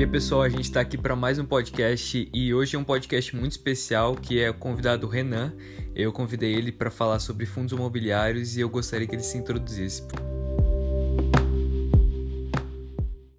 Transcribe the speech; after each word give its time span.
E 0.00 0.02
aí, 0.02 0.10
pessoal, 0.10 0.40
a 0.40 0.48
gente 0.48 0.62
está 0.62 0.80
aqui 0.80 0.96
para 0.96 1.14
mais 1.14 1.38
um 1.38 1.44
podcast 1.44 2.30
e 2.32 2.54
hoje 2.54 2.74
é 2.74 2.78
um 2.78 2.84
podcast 2.84 3.36
muito 3.36 3.52
especial 3.52 4.16
que 4.16 4.40
é 4.40 4.48
o 4.48 4.54
convidado 4.54 5.06
Renan. 5.06 5.54
Eu 5.94 6.10
convidei 6.10 6.54
ele 6.54 6.72
para 6.72 6.90
falar 6.90 7.18
sobre 7.18 7.44
fundos 7.44 7.74
imobiliários 7.74 8.56
e 8.56 8.62
eu 8.62 8.70
gostaria 8.70 9.06
que 9.06 9.14
ele 9.14 9.22
se 9.22 9.36
introduzisse. 9.36 10.08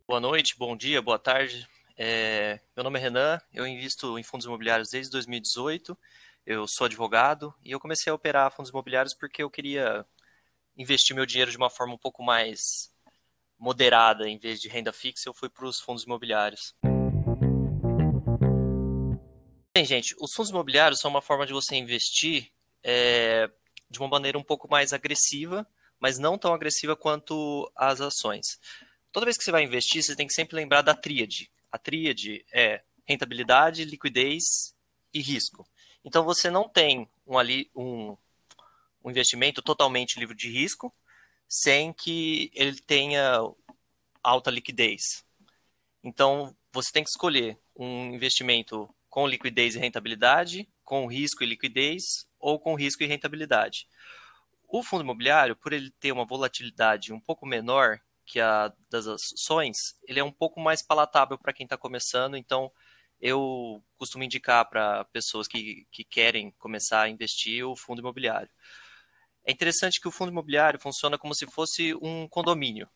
Boa 0.07 0.19
noite, 0.19 0.55
bom 0.55 0.77
dia, 0.77 1.01
boa 1.01 1.17
tarde. 1.17 1.67
É, 1.97 2.59
meu 2.77 2.83
nome 2.83 2.99
é 2.99 3.01
Renan, 3.01 3.39
eu 3.51 3.65
invisto 3.65 4.19
em 4.19 4.23
fundos 4.23 4.45
imobiliários 4.45 4.91
desde 4.91 5.11
2018. 5.13 5.97
Eu 6.45 6.67
sou 6.67 6.85
advogado 6.85 7.51
e 7.65 7.71
eu 7.71 7.79
comecei 7.79 8.11
a 8.11 8.13
operar 8.13 8.51
fundos 8.51 8.69
imobiliários 8.69 9.15
porque 9.15 9.41
eu 9.41 9.49
queria 9.49 10.05
investir 10.77 11.15
meu 11.15 11.25
dinheiro 11.25 11.49
de 11.49 11.57
uma 11.57 11.71
forma 11.71 11.95
um 11.95 11.97
pouco 11.97 12.21
mais 12.21 12.91
moderada, 13.61 14.27
em 14.27 14.39
vez 14.39 14.59
de 14.59 14.67
renda 14.67 14.91
fixa, 14.91 15.29
eu 15.29 15.33
fui 15.35 15.47
para 15.47 15.67
os 15.67 15.79
fundos 15.79 16.03
imobiliários. 16.03 16.73
Bem, 19.71 19.85
gente, 19.85 20.15
os 20.19 20.33
fundos 20.33 20.49
imobiliários 20.49 20.99
são 20.99 21.11
uma 21.11 21.21
forma 21.21 21.45
de 21.45 21.53
você 21.53 21.75
investir 21.75 22.51
é, 22.83 23.47
de 23.87 23.99
uma 23.99 24.07
maneira 24.07 24.35
um 24.35 24.43
pouco 24.43 24.67
mais 24.67 24.93
agressiva, 24.93 25.65
mas 25.99 26.17
não 26.17 26.39
tão 26.39 26.55
agressiva 26.55 26.95
quanto 26.95 27.71
as 27.75 28.01
ações. 28.01 28.59
Toda 29.11 29.27
vez 29.27 29.37
que 29.37 29.43
você 29.43 29.51
vai 29.51 29.63
investir, 29.63 30.01
você 30.01 30.15
tem 30.15 30.25
que 30.25 30.33
sempre 30.33 30.55
lembrar 30.55 30.81
da 30.81 30.95
tríade. 30.95 31.51
A 31.71 31.77
tríade 31.77 32.43
é 32.51 32.81
rentabilidade, 33.05 33.85
liquidez 33.85 34.73
e 35.13 35.21
risco. 35.21 35.67
Então 36.03 36.23
você 36.23 36.49
não 36.49 36.67
tem 36.67 37.07
um, 37.27 37.37
ali, 37.37 37.69
um, 37.75 38.17
um 39.03 39.11
investimento 39.11 39.61
totalmente 39.61 40.19
livre 40.19 40.35
de 40.35 40.49
risco, 40.49 40.91
sem 41.51 41.91
que 41.91 42.49
ele 42.53 42.79
tenha 42.79 43.41
alta 44.23 44.49
liquidez. 44.49 45.25
Então, 46.01 46.55
você 46.71 46.89
tem 46.93 47.03
que 47.03 47.09
escolher 47.09 47.59
um 47.75 48.13
investimento 48.13 48.89
com 49.09 49.27
liquidez 49.27 49.75
e 49.75 49.79
rentabilidade, 49.79 50.69
com 50.85 51.05
risco 51.07 51.43
e 51.43 51.47
liquidez, 51.47 52.25
ou 52.39 52.57
com 52.57 52.73
risco 52.73 53.03
e 53.03 53.05
rentabilidade. 53.05 53.85
O 54.69 54.81
fundo 54.81 55.03
imobiliário, 55.03 55.53
por 55.53 55.73
ele 55.73 55.91
ter 55.99 56.13
uma 56.13 56.25
volatilidade 56.25 57.11
um 57.11 57.19
pouco 57.19 57.45
menor 57.45 57.99
que 58.25 58.39
a 58.39 58.71
das 58.89 59.05
ações, 59.05 59.75
ele 60.07 60.21
é 60.21 60.23
um 60.23 60.31
pouco 60.31 60.61
mais 60.61 60.81
palatável 60.81 61.37
para 61.37 61.51
quem 61.51 61.65
está 61.65 61.77
começando, 61.77 62.37
então 62.37 62.71
eu 63.19 63.83
costumo 63.97 64.23
indicar 64.23 64.69
para 64.69 65.03
pessoas 65.05 65.49
que, 65.49 65.85
que 65.91 66.05
querem 66.05 66.51
começar 66.51 67.01
a 67.01 67.09
investir 67.09 67.65
o 67.65 67.75
fundo 67.75 67.99
imobiliário. 67.99 68.49
É 69.45 69.51
interessante 69.51 69.99
que 69.99 70.07
o 70.07 70.11
fundo 70.11 70.31
imobiliário 70.31 70.79
funciona 70.79 71.17
como 71.17 71.33
se 71.33 71.45
fosse 71.47 71.93
um 71.95 72.27
condomínio, 72.27 72.87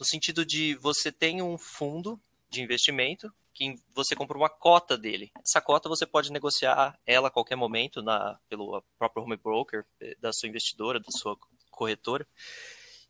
no 0.00 0.06
sentido 0.06 0.46
de 0.46 0.74
você 0.76 1.12
tem 1.12 1.42
um 1.42 1.58
fundo 1.58 2.18
de 2.48 2.62
investimento 2.62 3.30
que 3.52 3.76
você 3.94 4.16
compra 4.16 4.38
uma 4.38 4.48
cota 4.48 4.96
dele. 4.96 5.30
Essa 5.44 5.60
cota 5.60 5.90
você 5.90 6.06
pode 6.06 6.32
negociar 6.32 6.98
ela 7.06 7.28
a 7.28 7.30
qualquer 7.30 7.56
momento 7.56 8.02
na, 8.02 8.38
pelo 8.48 8.82
próprio 8.98 9.22
home 9.22 9.36
broker 9.36 9.84
eh, 10.00 10.16
da 10.18 10.32
sua 10.32 10.48
investidora, 10.48 10.98
da 10.98 11.10
sua 11.10 11.36
corretora. 11.70 12.26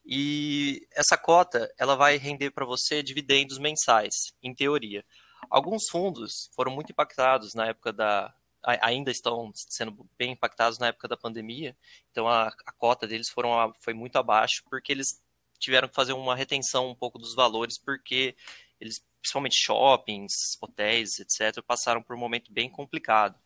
E 0.04 0.84
essa 0.92 1.16
cota 1.16 1.72
ela 1.78 1.94
vai 1.94 2.16
render 2.16 2.50
para 2.50 2.66
você 2.66 3.02
dividendos 3.02 3.58
mensais, 3.58 4.32
em 4.42 4.52
teoria. 4.52 5.04
Alguns 5.48 5.88
fundos 5.88 6.50
foram 6.56 6.72
muito 6.72 6.90
impactados 6.90 7.54
na 7.54 7.66
época 7.66 7.92
da, 7.92 8.34
ainda 8.62 9.10
estão 9.10 9.50
sendo 9.54 10.08
bem 10.18 10.32
impactados 10.32 10.78
na 10.78 10.88
época 10.88 11.08
da 11.08 11.16
pandemia, 11.16 11.76
então 12.10 12.28
a, 12.28 12.48
a 12.48 12.72
cota 12.72 13.06
deles 13.06 13.28
foram, 13.28 13.72
foi 13.80 13.94
muito 13.94 14.16
abaixo, 14.16 14.62
porque 14.68 14.92
eles 14.92 15.22
tiveram 15.58 15.88
que 15.88 15.94
fazer 15.94 16.12
uma 16.12 16.34
retenção 16.34 16.88
um 16.90 16.94
pouco 16.94 17.18
dos 17.18 17.34
valores, 17.34 17.78
porque 17.78 18.34
eles, 18.80 19.04
principalmente 19.20 19.56
shoppings, 19.56 20.56
hotéis, 20.60 21.18
etc., 21.20 21.62
passaram 21.62 22.02
por 22.02 22.16
um 22.16 22.18
momento 22.18 22.52
bem 22.52 22.68
complicado. 22.68 23.38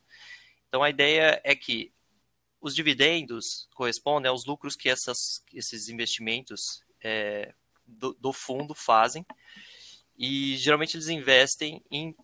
Então 0.67 0.83
a 0.83 0.89
ideia 0.89 1.39
é 1.43 1.55
que 1.55 1.93
os 2.59 2.73
dividendos 2.73 3.67
correspondem 3.75 4.29
aos 4.29 4.45
lucros 4.45 4.75
que 4.75 4.89
essas, 4.89 5.43
esses 5.53 5.87
investimentos 5.87 6.83
é, 7.03 7.53
do, 7.85 8.13
do, 8.13 8.33
fundo 8.33 8.73
fazem, 8.73 9.25
e 10.17 10.57
geralmente 10.57 10.97
eles 10.97 11.09
investem 11.09 11.83
em, 11.91 12.15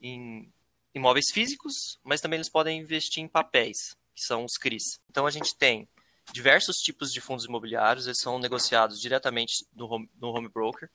em 0.00 0.52
imóveis 0.96 1.26
físicos, 1.30 1.98
mas 2.02 2.22
também 2.22 2.38
eles 2.38 2.48
podem 2.48 2.80
investir 2.80 3.22
em 3.22 3.28
papéis, 3.28 3.94
que 4.14 4.24
são 4.24 4.44
os 4.44 4.52
CRIs. 4.58 4.98
Então 5.10 5.26
a 5.26 5.30
gente 5.30 5.54
tem 5.54 5.86
diversos 6.32 6.76
tipos 6.76 7.12
de 7.12 7.20
fundos 7.20 7.44
imobiliários, 7.44 8.06
eles 8.06 8.18
são 8.18 8.38
negociados 8.38 8.98
diretamente 8.98 9.66
no 9.74 9.86
home, 9.86 10.10
no 10.18 10.28
home 10.28 10.48
broker, 10.48 10.90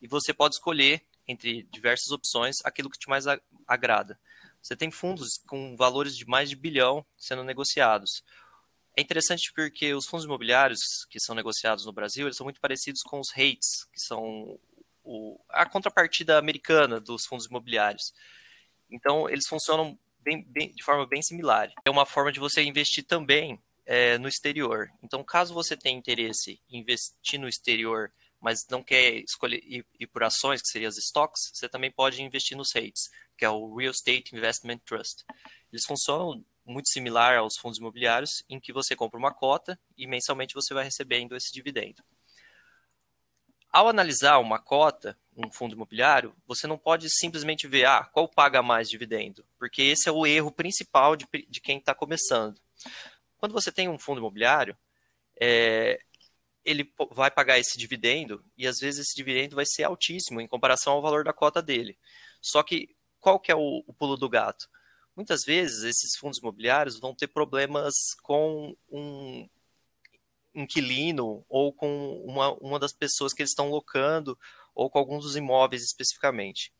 e 0.00 0.08
você 0.08 0.32
pode 0.32 0.54
escolher 0.54 1.04
entre 1.28 1.64
diversas 1.64 2.10
opções 2.10 2.56
aquilo 2.64 2.88
que 2.88 2.98
te 2.98 3.08
mais 3.08 3.24
agrada. 3.66 4.18
Você 4.62 4.74
tem 4.74 4.90
fundos 4.90 5.38
com 5.46 5.76
valores 5.76 6.16
de 6.16 6.26
mais 6.26 6.48
de 6.48 6.56
bilhão 6.56 7.04
sendo 7.16 7.44
negociados. 7.44 8.24
É 8.96 9.02
interessante 9.02 9.52
porque 9.54 9.94
os 9.94 10.06
fundos 10.06 10.24
imobiliários 10.24 10.80
que 11.10 11.20
são 11.20 11.34
negociados 11.34 11.84
no 11.84 11.92
Brasil, 11.92 12.26
eles 12.26 12.36
são 12.36 12.44
muito 12.44 12.60
parecidos 12.60 13.02
com 13.02 13.20
os 13.20 13.30
REITs, 13.30 13.84
que 13.92 14.00
são 14.00 14.58
o, 15.04 15.38
a 15.50 15.66
contrapartida 15.66 16.38
americana 16.38 16.98
dos 16.98 17.26
fundos 17.26 17.46
imobiliários. 17.46 18.12
Então, 18.92 19.28
eles 19.28 19.46
funcionam 19.48 19.98
bem, 20.20 20.44
bem, 20.44 20.72
de 20.72 20.84
forma 20.84 21.06
bem 21.06 21.22
similar. 21.22 21.72
É 21.84 21.90
uma 21.90 22.06
forma 22.06 22.30
de 22.30 22.38
você 22.38 22.62
investir 22.62 23.04
também 23.04 23.60
é, 23.86 24.18
no 24.18 24.28
exterior. 24.28 24.90
Então, 25.02 25.24
caso 25.24 25.54
você 25.54 25.76
tenha 25.76 25.98
interesse 25.98 26.60
em 26.70 26.78
investir 26.80 27.40
no 27.40 27.48
exterior, 27.48 28.12
mas 28.40 28.66
não 28.70 28.82
quer 28.82 29.14
escolher 29.16 29.62
ir, 29.64 29.86
ir 29.98 30.06
por 30.06 30.22
ações, 30.22 30.60
que 30.60 30.68
seriam 30.68 30.88
as 30.88 30.98
stocks, 30.98 31.50
você 31.52 31.68
também 31.68 31.90
pode 31.90 32.22
investir 32.22 32.56
nos 32.56 32.72
REITs, 32.72 33.10
que 33.36 33.44
é 33.44 33.50
o 33.50 33.74
Real 33.76 33.92
Estate 33.92 34.34
Investment 34.34 34.78
Trust. 34.84 35.24
Eles 35.72 35.84
funcionam 35.86 36.44
muito 36.64 36.88
similar 36.88 37.38
aos 37.38 37.56
fundos 37.56 37.78
imobiliários, 37.78 38.42
em 38.48 38.60
que 38.60 38.72
você 38.72 38.94
compra 38.94 39.18
uma 39.18 39.32
cota 39.32 39.78
e 39.96 40.06
mensalmente 40.06 40.54
você 40.54 40.74
vai 40.74 40.84
recebendo 40.84 41.36
esse 41.36 41.52
dividendo. 41.52 42.02
Ao 43.72 43.88
analisar 43.88 44.38
uma 44.38 44.58
cota, 44.58 45.18
um 45.36 45.50
fundo 45.50 45.74
imobiliário, 45.74 46.34
você 46.46 46.66
não 46.66 46.76
pode 46.76 47.08
simplesmente 47.10 47.66
ver 47.66 47.86
ah, 47.86 48.04
qual 48.04 48.28
paga 48.28 48.62
mais 48.62 48.88
dividendo, 48.88 49.44
porque 49.58 49.82
esse 49.82 50.08
é 50.08 50.12
o 50.12 50.26
erro 50.26 50.50
principal 50.50 51.16
de, 51.16 51.26
de 51.48 51.60
quem 51.60 51.78
está 51.78 51.94
começando. 51.94 52.60
Quando 53.38 53.52
você 53.52 53.72
tem 53.72 53.88
um 53.88 53.98
fundo 53.98 54.18
imobiliário, 54.18 54.76
é, 55.40 55.98
ele 56.64 56.92
vai 57.10 57.30
pagar 57.30 57.58
esse 57.58 57.78
dividendo 57.78 58.44
e 58.56 58.66
às 58.66 58.78
vezes 58.78 59.00
esse 59.00 59.16
dividendo 59.16 59.56
vai 59.56 59.64
ser 59.66 59.84
altíssimo 59.84 60.40
em 60.40 60.46
comparação 60.46 60.92
ao 60.94 61.02
valor 61.02 61.24
da 61.24 61.32
cota 61.32 61.62
dele. 61.62 61.98
Só 62.40 62.62
que 62.62 62.94
qual 63.18 63.40
que 63.40 63.50
é 63.50 63.56
o, 63.56 63.82
o 63.86 63.92
pulo 63.92 64.16
do 64.16 64.28
gato? 64.28 64.68
Muitas 65.16 65.42
vezes 65.44 65.82
esses 65.82 66.16
fundos 66.16 66.38
imobiliários 66.38 66.98
vão 66.98 67.14
ter 67.14 67.28
problemas 67.28 67.94
com 68.22 68.76
um, 68.90 69.48
inquilino 70.54 71.44
ou 71.48 71.72
com 71.72 72.22
uma, 72.24 72.52
uma 72.54 72.78
das 72.78 72.92
pessoas 72.92 73.32
que 73.32 73.42
eles 73.42 73.50
estão 73.50 73.70
locando 73.70 74.38
ou 74.74 74.90
com 74.90 74.98
alguns 74.98 75.24
dos 75.24 75.36
imóveis 75.36 75.82
especificamente. 75.82 76.72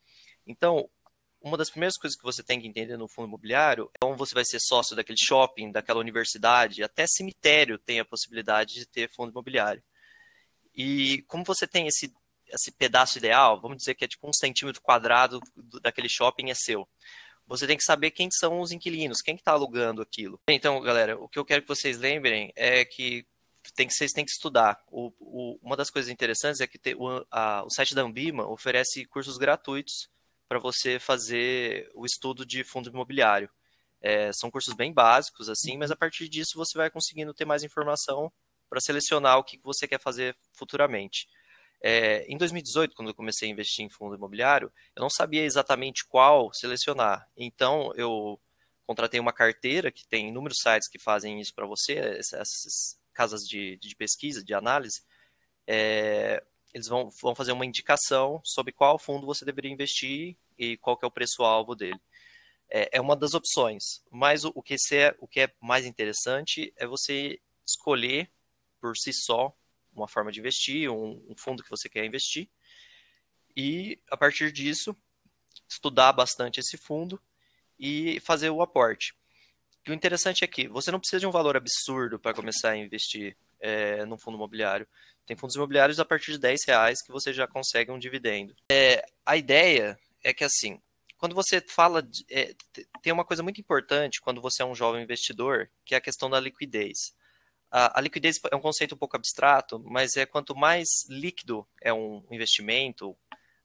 Então, 0.47 0.88
uma 1.42 1.56
das 1.56 1.70
primeiras 1.70 1.97
coisas 1.97 2.16
que 2.16 2.25
você 2.25 2.42
tem 2.42 2.60
que 2.60 2.69
entender 2.69 2.97
no 2.97 3.08
fundo 3.08 3.26
imobiliário 3.26 3.91
é 3.94 3.98
como 4.00 4.16
você 4.16 4.34
vai 4.34 4.44
ser 4.44 4.60
sócio 4.60 4.94
daquele 4.94 5.19
shopping, 5.20 5.72
daquela 5.72 6.00
universidade, 6.00 6.82
até 6.82 7.04
cemitério 7.06 7.78
tem 7.78 7.98
a 7.98 8.04
possibilidade 8.04 8.75
de 8.75 8.86
ter 8.86 9.10
fundo 9.10 9.31
imobiliário. 9.31 9.82
E 10.75 11.22
como 11.28 11.44
você 11.44 11.66
tem 11.66 11.86
esse, 11.86 12.12
esse 12.48 12.70
pedaço 12.70 13.19
ideal, 13.19 13.60
vamos 13.60 13.78
dizer 13.78 13.94
que 13.94 14.04
é 14.04 14.08
tipo 14.08 14.28
um 14.28 14.32
centímetro 14.32 14.81
quadrado 14.81 15.41
daquele 15.82 16.08
shopping 16.08 16.50
é 16.50 16.54
seu. 16.54 16.88
Você 17.47 17.66
tem 17.66 17.76
que 17.76 17.84
saber 17.84 18.12
quem 18.12 18.28
são 18.31 18.60
os 18.60 18.70
inquilinos, 18.70 19.20
quem 19.20 19.34
está 19.34 19.52
alugando 19.52 20.00
aquilo. 20.00 20.41
Então, 20.48 20.81
galera, 20.81 21.19
o 21.19 21.28
que 21.28 21.38
eu 21.38 21.44
quero 21.44 21.62
que 21.62 21.69
vocês 21.69 21.98
lembrem 21.98 22.52
é 22.54 22.84
que 22.84 23.26
tem 23.71 23.87
que, 23.87 23.93
vocês 23.95 24.12
têm 24.12 24.25
que 24.25 24.31
estudar. 24.31 24.83
O, 24.91 25.12
o, 25.21 25.59
uma 25.62 25.77
das 25.77 25.91
coisas 25.91 26.11
interessantes 26.11 26.61
é 26.61 26.67
que 26.67 26.79
te, 26.79 26.94
o, 26.94 27.25
a, 27.31 27.62
o 27.64 27.70
site 27.70 27.94
da 27.94 28.03
Ambima 28.03 28.49
oferece 28.49 29.05
cursos 29.05 29.37
gratuitos 29.37 30.09
para 30.49 30.59
você 30.59 30.99
fazer 30.99 31.91
o 31.94 32.05
estudo 32.05 32.44
de 32.44 32.64
fundo 32.64 32.88
imobiliário. 32.88 33.49
É, 34.00 34.32
são 34.32 34.50
cursos 34.50 34.75
bem 34.75 34.93
básicos, 34.93 35.49
assim, 35.49 35.76
mas 35.76 35.91
a 35.91 35.97
partir 35.97 36.29
disso 36.29 36.56
você 36.56 36.76
vai 36.76 36.91
conseguindo 36.91 37.32
ter 37.32 37.44
mais 37.44 37.62
informação 37.62 38.32
para 38.69 38.81
selecionar 38.81 39.38
o 39.38 39.44
que 39.44 39.61
você 39.62 39.87
quer 39.87 40.00
fazer 40.00 40.37
futuramente. 40.53 41.29
É, 41.81 42.25
em 42.26 42.37
2018, 42.37 42.94
quando 42.94 43.08
eu 43.08 43.15
comecei 43.15 43.49
a 43.49 43.53
investir 43.53 43.85
em 43.85 43.91
fundo 43.91 44.15
imobiliário, 44.15 44.73
eu 44.97 45.03
não 45.03 45.11
sabia 45.11 45.44
exatamente 45.44 46.06
qual 46.06 46.53
selecionar. 46.53 47.29
Então, 47.37 47.93
eu 47.97 48.41
contratei 48.87 49.19
uma 49.19 49.32
carteira 49.32 49.91
que 49.91 50.06
tem 50.06 50.29
inúmeros 50.29 50.58
sites 50.62 50.88
que 50.88 50.99
fazem 50.99 51.41
isso 51.41 51.55
para 51.55 51.67
você, 51.67 51.94
essas, 51.94 52.99
casas 53.12 53.43
de, 53.43 53.76
de 53.76 53.94
pesquisa, 53.97 54.44
de 54.44 54.55
análise, 54.55 55.03
é, 55.67 56.43
eles 56.73 56.88
vão, 56.88 57.11
vão 57.20 57.35
fazer 57.35 57.53
uma 57.53 57.67
indicação 57.67 58.41
sobre 58.44 58.73
qual 58.73 58.99
fundo 58.99 59.26
você 59.26 59.44
deveria 59.44 59.70
investir 59.70 60.37
e 60.59 60.76
qual 60.79 60.97
que 60.97 61.05
é 61.05 61.09
o 61.09 61.12
preço-alvo 61.12 61.75
dele. 61.75 62.00
É, 62.69 62.97
é, 62.97 63.00
uma 63.00 63.14
das 63.14 63.35
opções, 63.35 64.03
mas 64.11 64.44
o, 64.44 64.53
o, 64.55 64.62
que 64.62 64.76
é, 64.93 65.14
o 65.19 65.29
que 65.29 65.41
é 65.41 65.55
mais 65.61 65.85
interessante 65.85 66.73
é 66.76 66.87
você 66.87 67.38
escolher 67.67 68.31
por 68.81 68.97
si 68.97 69.12
só 69.12 69.55
uma 69.94 70.08
forma 70.08 70.32
de 70.32 70.41
investir, 70.41 70.91
um, 70.91 71.23
um 71.29 71.35
fundo 71.37 71.62
que 71.62 71.70
você 71.70 71.88
quer 71.88 72.05
investir, 72.05 72.49
e 73.55 74.00
a 74.11 74.17
partir 74.17 74.50
disso 74.50 74.97
estudar 75.69 76.12
bastante 76.12 76.61
esse 76.61 76.79
fundo 76.79 77.20
e 77.79 78.19
fazer 78.20 78.49
o 78.49 78.62
aporte. 78.62 79.15
E 79.87 79.90
o 79.90 79.94
interessante 79.94 80.44
é 80.44 80.46
que 80.46 80.69
você 80.69 80.90
não 80.90 81.00
precisa 81.00 81.20
de 81.20 81.26
um 81.26 81.31
valor 81.31 81.56
absurdo 81.56 82.19
para 82.19 82.34
começar 82.34 82.70
a 82.70 82.76
investir 82.76 83.37
é, 83.61 84.05
no 84.05 84.17
fundo 84.17 84.37
imobiliário. 84.37 84.87
Tem 85.26 85.37
fundos 85.37 85.56
imobiliários 85.56 86.00
a 86.00 86.05
partir 86.05 86.32
de 86.32 86.38
10 86.38 86.61
reais 86.67 87.02
que 87.02 87.12
você 87.12 87.32
já 87.32 87.46
consegue 87.46 87.90
um 87.90 87.99
dividendo. 87.99 88.55
É, 88.70 89.05
a 89.25 89.37
ideia 89.37 89.99
é 90.23 90.32
que 90.32 90.44
assim, 90.44 90.81
quando 91.19 91.34
você 91.34 91.61
fala, 91.61 92.02
de, 92.02 92.25
é, 92.29 92.55
tem 93.00 93.12
uma 93.12 93.25
coisa 93.25 93.43
muito 93.43 93.61
importante 93.61 94.20
quando 94.20 94.40
você 94.40 94.62
é 94.62 94.67
um 94.67 94.75
jovem 94.75 95.02
investidor, 95.02 95.70
que 95.84 95.94
é 95.94 95.99
a 95.99 96.00
questão 96.00 96.29
da 96.29 96.40
liquidez. 96.40 97.14
A, 97.70 97.99
a, 97.99 98.02
liquidez 98.02 98.40
é 98.50 98.56
um 98.56 98.61
conceito 98.61 98.94
um 98.94 98.99
pouco 98.99 99.17
abstrato, 99.17 99.81
mas 99.81 100.17
é 100.17 100.26
quanto 100.26 100.55
mais 100.55 100.88
líquido 101.08 101.67
é 101.81 101.93
um 101.93 102.25
investimento, 102.31 103.17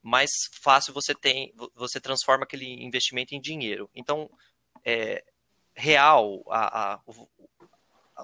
mais 0.02 0.30
fácil 0.62 0.94
você 0.94 1.14
tem, 1.14 1.54
você 1.76 2.00
transforma 2.00 2.44
aquele 2.44 2.66
investimento 2.84 3.36
em 3.36 3.42
dinheiro. 3.42 3.90
Então, 3.94 4.30
é, 4.86 5.24
real, 5.78 6.44
a, 6.50 6.94
a, 6.94 7.02
o, 7.06 7.30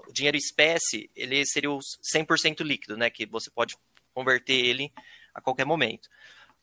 o, 0.07 0.11
dinheiro 0.11 0.35
espécie, 0.35 1.09
ele 1.15 1.45
seria 1.45 1.71
o 1.71 1.79
100% 1.79 2.61
líquido, 2.61 2.97
né, 2.97 3.09
que 3.09 3.25
você 3.27 3.49
pode 3.51 3.77
converter 4.13 4.53
ele 4.53 4.91
a 5.33 5.39
qualquer 5.39 5.65
momento. 5.65 6.09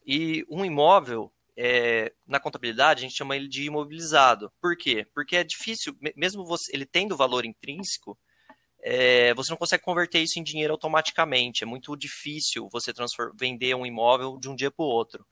E 0.04 0.44
um 0.50 0.64
imóvel, 0.64 1.32
é, 1.56 2.12
na 2.26 2.40
contabilidade, 2.40 3.00
a 3.00 3.02
gente 3.08 3.16
chama 3.16 3.36
ele 3.36 3.48
de 3.48 3.64
imobilizado. 3.64 4.52
Por 4.60 4.76
quê? 4.76 5.06
Porque 5.14 5.36
é 5.36 5.44
difícil, 5.44 5.96
mesmo 6.16 6.44
você, 6.44 6.74
ele 6.74 6.84
tendo 6.84 7.16
valor 7.16 7.44
intrínseco, 7.44 8.18
é, 8.82 9.34
você 9.34 9.50
não 9.50 9.58
consegue 9.58 9.84
converter 9.84 10.20
isso 10.20 10.38
em 10.38 10.42
dinheiro 10.42 10.72
automaticamente. 10.72 11.62
É 11.62 11.66
muito 11.66 11.94
difícil 11.96 12.68
você 12.72 12.92
vender 13.34 13.74
um 13.76 13.84
imóvel 13.84 14.38
de 14.38 14.48
um 14.48 14.56
dia 14.56 14.70
para 14.70 14.84
o 14.84 14.88
outro. 14.88 15.24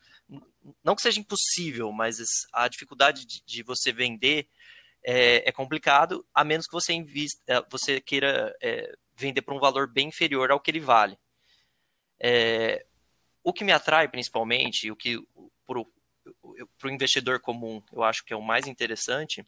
Não 0.85 0.95
que 0.95 1.03
seja 1.03 1.19
impossível, 1.19 1.91
mas 1.91 2.19
a 2.53 2.69
dificuldade 2.69 3.25
de, 3.25 3.43
de 3.45 3.63
você 3.63 3.91
vender 3.91 4.47
é, 5.03 5.49
é, 5.49 5.53
complicado, 5.53 6.25
a 6.35 6.45
menos 6.45 6.67
que 6.67 6.73
você, 6.73 6.93
invista, 6.93 7.43
é, 7.47 7.63
você 7.71 8.01
queira 8.01 8.55
é, 8.63 8.95
vender 9.17 9.43
por 9.43 9.55
um 9.55 9.61
valor 9.61 9.87
bem 9.87 10.09
inferior 10.09 10.51
ao 10.51 10.61
que 10.61 10.71
ele 10.71 10.81
vale. 10.81 11.19
É, 12.21 12.85
o 13.43 13.53
que 13.53 13.65
me 13.65 13.73
atrai 13.73 14.09
principalmente, 14.09 14.91
o 14.91 14.97
que 14.97 15.19
para 15.67 15.79
o 15.79 16.91
investidor 16.91 17.41
comum 17.41 17.83
eu 17.93 18.03
acho 18.03 18.25
que 18.25 18.33
é 18.33 18.37
o 18.37 18.43
mais 18.43 18.67
interessante, 18.67 19.47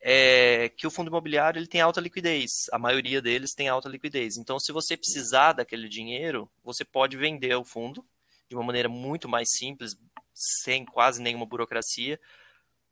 é 0.00 0.68
que 0.70 0.86
o 0.86 0.90
fundo 0.90 1.08
imobiliário 1.08 1.58
ele 1.58 1.66
tem 1.66 1.80
alta 1.80 2.00
liquidez. 2.00 2.50
A 2.72 2.78
maioria 2.78 3.20
deles 3.20 3.52
tem 3.52 3.68
alta 3.68 3.88
liquidez. 3.88 4.36
Então, 4.36 4.58
se 4.58 4.72
você 4.72 4.96
precisar 4.96 5.54
daquele 5.54 5.88
dinheiro, 5.88 6.48
você 6.62 6.84
pode 6.84 7.16
vender 7.16 7.54
o 7.56 7.64
fundo 7.64 8.04
de 8.48 8.54
uma 8.54 8.64
maneira 8.64 8.88
muito 8.88 9.28
mais 9.28 9.48
simples, 9.50 9.96
sem 10.32 10.84
quase 10.84 11.20
nenhuma 11.20 11.44
burocracia, 11.44 12.18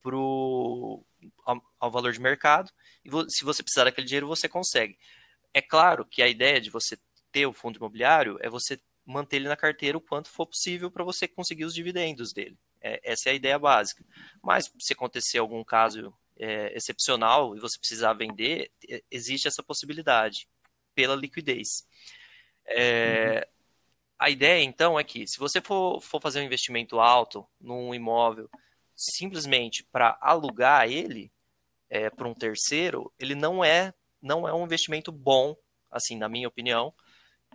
pro, 0.06 1.04
ao, 1.44 1.60
ao 1.80 1.90
valor 1.90 2.12
de 2.12 2.20
mercado. 2.20 2.70
E 3.04 3.10
se 3.28 3.44
você 3.44 3.60
precisar 3.60 3.84
daquele 3.84 4.06
dinheiro, 4.06 4.28
você 4.28 4.48
consegue. 4.48 4.96
É 5.52 5.60
claro 5.60 6.04
que 6.04 6.22
a 6.22 6.28
ideia 6.28 6.60
de 6.60 6.70
você 6.70 6.96
ter 7.32 7.44
o 7.44 7.52
fundo 7.52 7.76
imobiliário 7.76 8.38
é 8.40 8.48
você 8.48 8.78
manter 9.04 9.36
ele 9.36 9.48
na 9.48 9.56
carteira 9.56 9.98
o 9.98 10.00
quanto 10.00 10.28
for 10.28 10.46
possível 10.46 10.92
para 10.92 11.02
você 11.02 11.26
conseguir 11.26 11.64
os 11.64 11.74
dividendos 11.74 12.32
dele. 12.32 12.56
É, 12.80 13.00
essa 13.02 13.30
é 13.30 13.32
a 13.32 13.34
ideia 13.34 13.58
básica. 13.58 14.04
Mas 14.40 14.72
se 14.78 14.92
acontecer 14.92 15.38
algum 15.38 15.64
caso 15.64 16.14
é, 16.38 16.72
excepcional 16.76 17.56
e 17.56 17.60
você 17.60 17.76
precisar 17.76 18.12
vender, 18.12 18.70
existe 19.10 19.48
essa 19.48 19.62
possibilidade 19.62 20.48
pela 20.94 21.16
liquidez. 21.16 21.84
É, 22.64 23.44
uhum. 23.44 23.56
A 24.18 24.30
ideia, 24.30 24.62
então, 24.62 24.98
é 24.98 25.02
que 25.02 25.26
se 25.26 25.38
você 25.38 25.60
for, 25.60 26.00
for 26.00 26.22
fazer 26.22 26.40
um 26.40 26.44
investimento 26.44 27.00
alto 27.00 27.44
num 27.60 27.92
imóvel 27.92 28.48
simplesmente 28.96 29.84
para 29.84 30.18
alugar 30.20 30.88
ele 30.88 31.30
é, 31.90 32.08
para 32.08 32.26
um 32.26 32.34
terceiro, 32.34 33.12
ele 33.18 33.34
não 33.34 33.62
é, 33.62 33.92
não 34.20 34.48
é 34.48 34.54
um 34.54 34.64
investimento 34.64 35.12
bom, 35.12 35.54
assim, 35.90 36.16
na 36.16 36.28
minha 36.28 36.48
opinião, 36.48 36.92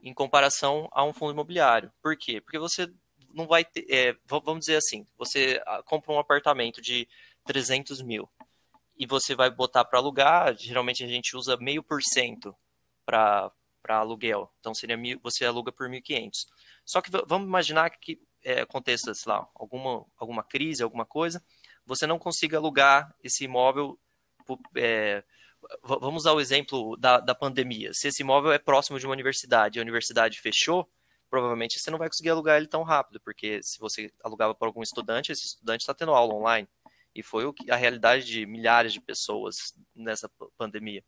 em 0.03 0.13
comparação 0.13 0.87
a 0.91 1.03
um 1.03 1.11
fundo 1.11 1.33
imobiliário. 1.33 1.91
Por 2.01 2.15
quê? 2.15 2.39
Porque 2.39 2.59
você 2.59 2.91
não 3.33 3.47
vai 3.47 3.65
ter, 3.65 3.85
é, 3.89 4.15
vamos 4.25 4.61
dizer 4.61 4.77
assim, 4.77 5.05
você 5.17 5.61
ah, 5.65 5.81
compra 5.83 6.11
um 6.13 6.19
apartamento 6.19 6.81
de 6.81 7.07
300 7.45 8.01
mil 8.01 8.29
e 8.97 9.05
você 9.05 9.35
vai 9.35 9.49
botar 9.49 9.83
para 9.85 9.99
alugar, 9.99 10.55
geralmente 10.57 11.03
a 11.03 11.07
gente 11.07 11.35
usa 11.35 11.57
meio 11.57 11.81
por 11.81 12.01
cento 12.03 12.55
para 13.05 13.51
aluguel. 13.87 14.51
Então 14.59 14.73
seria 14.73 14.97
mil, 14.97 15.19
você 15.23 15.45
aluga 15.45 15.71
por 15.71 15.89
1.500. 15.89 16.31
Só 16.85 17.01
que 17.01 17.09
vamos 17.25 17.47
imaginar 17.47 17.89
que 17.89 18.21
é, 18.43 18.61
aconteça, 18.61 19.13
sei 19.13 19.31
lá, 19.31 19.47
alguma, 19.55 20.05
alguma 20.17 20.43
crise, 20.43 20.83
alguma 20.83 21.05
coisa, 21.05 21.43
você 21.85 22.07
não 22.07 22.19
consiga 22.19 22.57
alugar 22.57 23.13
esse 23.23 23.43
imóvel. 23.43 23.99
É, 24.75 25.23
vamos 25.83 26.23
usar 26.23 26.33
o 26.33 26.41
exemplo 26.41 26.95
da, 26.97 27.19
da 27.19 27.35
pandemia. 27.35 27.91
Se 27.93 28.07
esse 28.07 28.23
imóvel 28.23 28.51
é 28.51 28.59
próximo 28.59 28.99
de 28.99 29.05
uma 29.05 29.13
universidade 29.13 29.77
e 29.77 29.79
a 29.79 29.83
universidade 29.83 30.39
fechou, 30.39 30.89
provavelmente 31.29 31.79
você 31.79 31.89
não 31.89 31.97
vai 31.97 32.09
conseguir 32.09 32.29
alugar 32.29 32.57
ele 32.57 32.67
tão 32.67 32.83
rápido, 32.83 33.19
porque 33.21 33.61
se 33.63 33.79
você 33.79 34.11
alugava 34.23 34.53
para 34.53 34.67
algum 34.67 34.81
estudante, 34.81 35.31
esse 35.31 35.45
estudante 35.45 35.81
está 35.81 35.93
tendo 35.93 36.13
aula 36.13 36.33
online. 36.33 36.67
E 37.13 37.21
foi 37.21 37.43
a 37.69 37.75
realidade 37.75 38.25
de 38.25 38.45
milhares 38.45 38.93
de 38.93 39.01
pessoas 39.01 39.55
nessa 39.93 40.29
pandemia. 40.57 41.03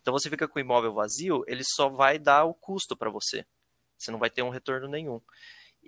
Então 0.00 0.12
você 0.12 0.30
fica 0.30 0.46
com 0.46 0.58
o 0.58 0.62
imóvel 0.62 0.94
vazio, 0.94 1.44
ele 1.46 1.62
só 1.64 1.88
vai 1.88 2.18
dar 2.18 2.44
o 2.44 2.54
custo 2.54 2.96
para 2.96 3.10
você. 3.10 3.44
Você 3.98 4.10
não 4.10 4.18
vai 4.18 4.30
ter 4.30 4.42
um 4.42 4.48
retorno 4.48 4.88
nenhum. 4.88 5.20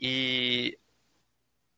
E 0.03 0.77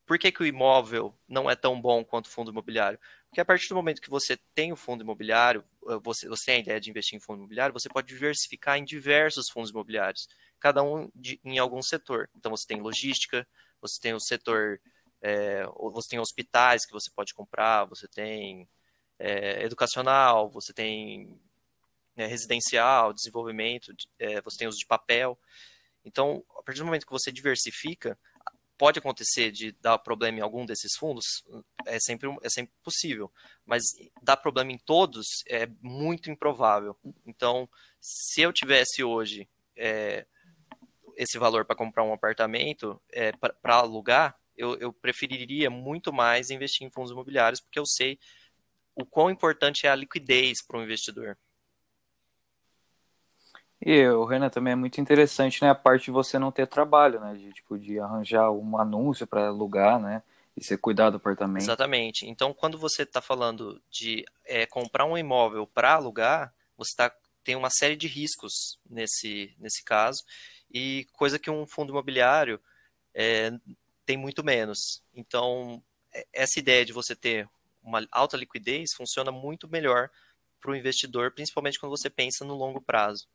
por 0.06 0.19
que, 0.19 0.32
que 0.32 0.43
o 0.43 0.47
imóvel 0.47 1.15
não 1.29 1.50
é 1.50 1.55
tão 1.55 1.81
bom 1.81 2.05
quanto 2.05 2.26
o 2.26 2.31
fundo 2.31 2.50
imobiliário? 2.50 2.99
Porque 3.29 3.41
a 3.41 3.44
partir 3.44 3.69
do 3.69 3.75
momento 3.75 4.00
que 4.00 4.11
você 4.11 4.38
tem 4.55 4.73
o 4.73 4.76
fundo 4.76 5.03
imobiliário, 5.03 5.65
eh, 5.88 5.99
você, 6.03 6.29
você 6.29 6.47
tem 6.47 6.55
a 6.56 6.59
ideia 6.59 6.81
de 6.81 6.91
investir 6.91 7.17
em 7.17 7.21
fundo 7.21 7.38
imobiliário, 7.41 7.73
você 7.73 7.88
pode 7.88 8.09
diversificar 8.09 8.79
em 8.79 8.85
diversos 8.85 9.50
fundos 9.50 9.71
imobiliários, 9.71 10.29
cada 10.59 10.82
um 10.82 11.11
de, 11.15 11.38
em 11.44 11.59
algum 11.59 11.82
setor. 11.82 12.31
Então 12.35 12.50
você 12.50 12.67
tem 12.67 12.81
logística, 12.81 13.47
você 13.81 14.00
tem 14.00 14.15
o 14.15 14.21
setor 14.21 14.81
é, 15.20 15.65
você 15.93 16.09
tem 16.11 16.19
hospitais 16.19 16.87
que 16.87 16.93
você 16.93 17.11
pode 17.11 17.35
comprar, 17.35 17.85
você 17.85 18.06
tem 18.09 18.69
é, 19.19 19.62
educacional, 19.65 20.50
você 20.50 20.73
tem 20.73 21.41
né, 22.17 22.27
residencial, 22.27 23.12
desenvolvimento, 23.12 23.94
você 24.44 24.59
tem 24.59 24.69
uso 24.69 24.79
de 24.79 24.87
papel. 24.87 25.38
Então, 26.05 26.45
a 26.59 26.62
partir 26.62 26.81
do 26.81 26.87
momento 26.87 27.06
que 27.06 27.12
você 27.12 27.33
diversifica, 27.33 28.19
pode 28.77 28.99
acontecer 28.99 29.51
de 29.51 29.73
dar 29.73 29.99
problema 29.99 30.39
em 30.39 30.43
algum 30.43 30.67
desses 30.67 30.96
fundos, 30.99 31.25
é 31.87 31.99
sempre, 32.01 32.29
é 32.43 32.51
sempre 32.51 32.75
possível, 32.82 33.32
mas 33.65 33.82
dar 34.23 34.37
problema 34.37 34.73
em 34.73 34.79
todos 34.79 35.27
é 35.49 35.69
muito 35.81 36.31
improvável. 36.31 36.96
Então, 37.25 37.69
se 38.01 38.43
eu 38.43 38.53
tivesse 38.53 39.03
hoje 39.03 39.49
é, 39.77 40.27
esse 41.17 41.39
valor 41.39 41.65
para 41.65 41.77
comprar 41.77 42.05
um 42.05 42.13
apartamento, 42.13 43.01
é, 43.13 43.32
para 43.32 43.77
alugar, 43.77 44.37
eu, 44.56 44.77
eu 44.79 44.93
preferiria 44.93 45.70
muito 45.70 46.13
mais 46.13 46.51
investir 46.51 46.87
em 46.87 46.91
fundos 46.91 47.11
imobiliários, 47.11 47.61
porque 47.61 47.79
eu 47.79 47.87
sei 47.87 48.19
o 48.94 49.05
quão 49.05 49.31
importante 49.31 49.87
é 49.87 49.91
a 49.91 49.96
liquidez 49.96 50.65
para 50.65 50.79
o 50.79 50.82
investidor. 50.82 51.37
E 53.81 54.07
o 54.09 54.25
Renan 54.25 54.49
também 54.49 54.73
é 54.73 54.77
muito 54.77 55.01
interessante, 55.01 55.63
né, 55.63 55.71
a 55.71 55.75
parte 55.75 56.07
de 56.07 56.11
você 56.11 56.39
não 56.39 56.51
ter 56.51 56.67
trabalho, 56.67 57.21
né, 57.21 57.35
de 57.35 57.53
tipo 57.53 57.79
de 57.79 57.99
arranjar 57.99 58.51
um 58.51 58.79
anúncio 58.79 59.27
para 59.27 59.49
alugar, 59.49 60.01
né, 60.01 60.23
e 60.57 60.63
você 60.63 60.77
cuidar 60.77 61.11
do 61.11 61.17
apartamento. 61.17 61.63
Exatamente. 61.63 62.27
Então, 62.27 62.55
quando 62.55 62.79
você 62.79 63.03
está 63.03 63.21
falando 63.21 63.83
de 63.91 64.25
é, 64.45 64.67
comprar 64.67 65.05
um 65.05 65.19
imóvel 65.19 65.67
para 65.67 65.95
alugar, 65.95 66.55
você 66.77 66.95
tá, 66.97 67.15
tem 67.43 67.57
uma 67.57 67.71
série 67.71 67.97
de 67.97 68.07
riscos 68.07 68.79
nesse 68.89 69.55
nesse 69.59 69.85
caso 69.85 70.23
e 70.73 71.07
coisa 71.13 71.39
que 71.39 71.51
um 71.51 71.67
fundo 71.67 71.91
imobiliário 71.91 72.61
é, 73.13 73.53
tem 74.07 74.17
muito 74.17 74.43
menos. 74.45 75.03
Então, 75.15 75.83
é, 76.13 76.27
essa 76.33 76.59
ideia 76.59 76.85
de 76.85 76.93
você 76.93 77.15
ter 77.15 77.49
uma 77.83 78.07
alta 78.11 78.37
liquidez 78.37 78.93
funciona 78.95 79.31
muito 79.31 79.69
melhor 79.69 80.11
para 80.61 80.71
o 80.71 80.77
investidor, 80.77 81.33
principalmente 81.33 81.79
quando 81.79 81.97
você 81.97 82.09
pensa 82.09 82.45
no 82.45 82.55
longo 82.55 82.81
prazo. 82.81 83.27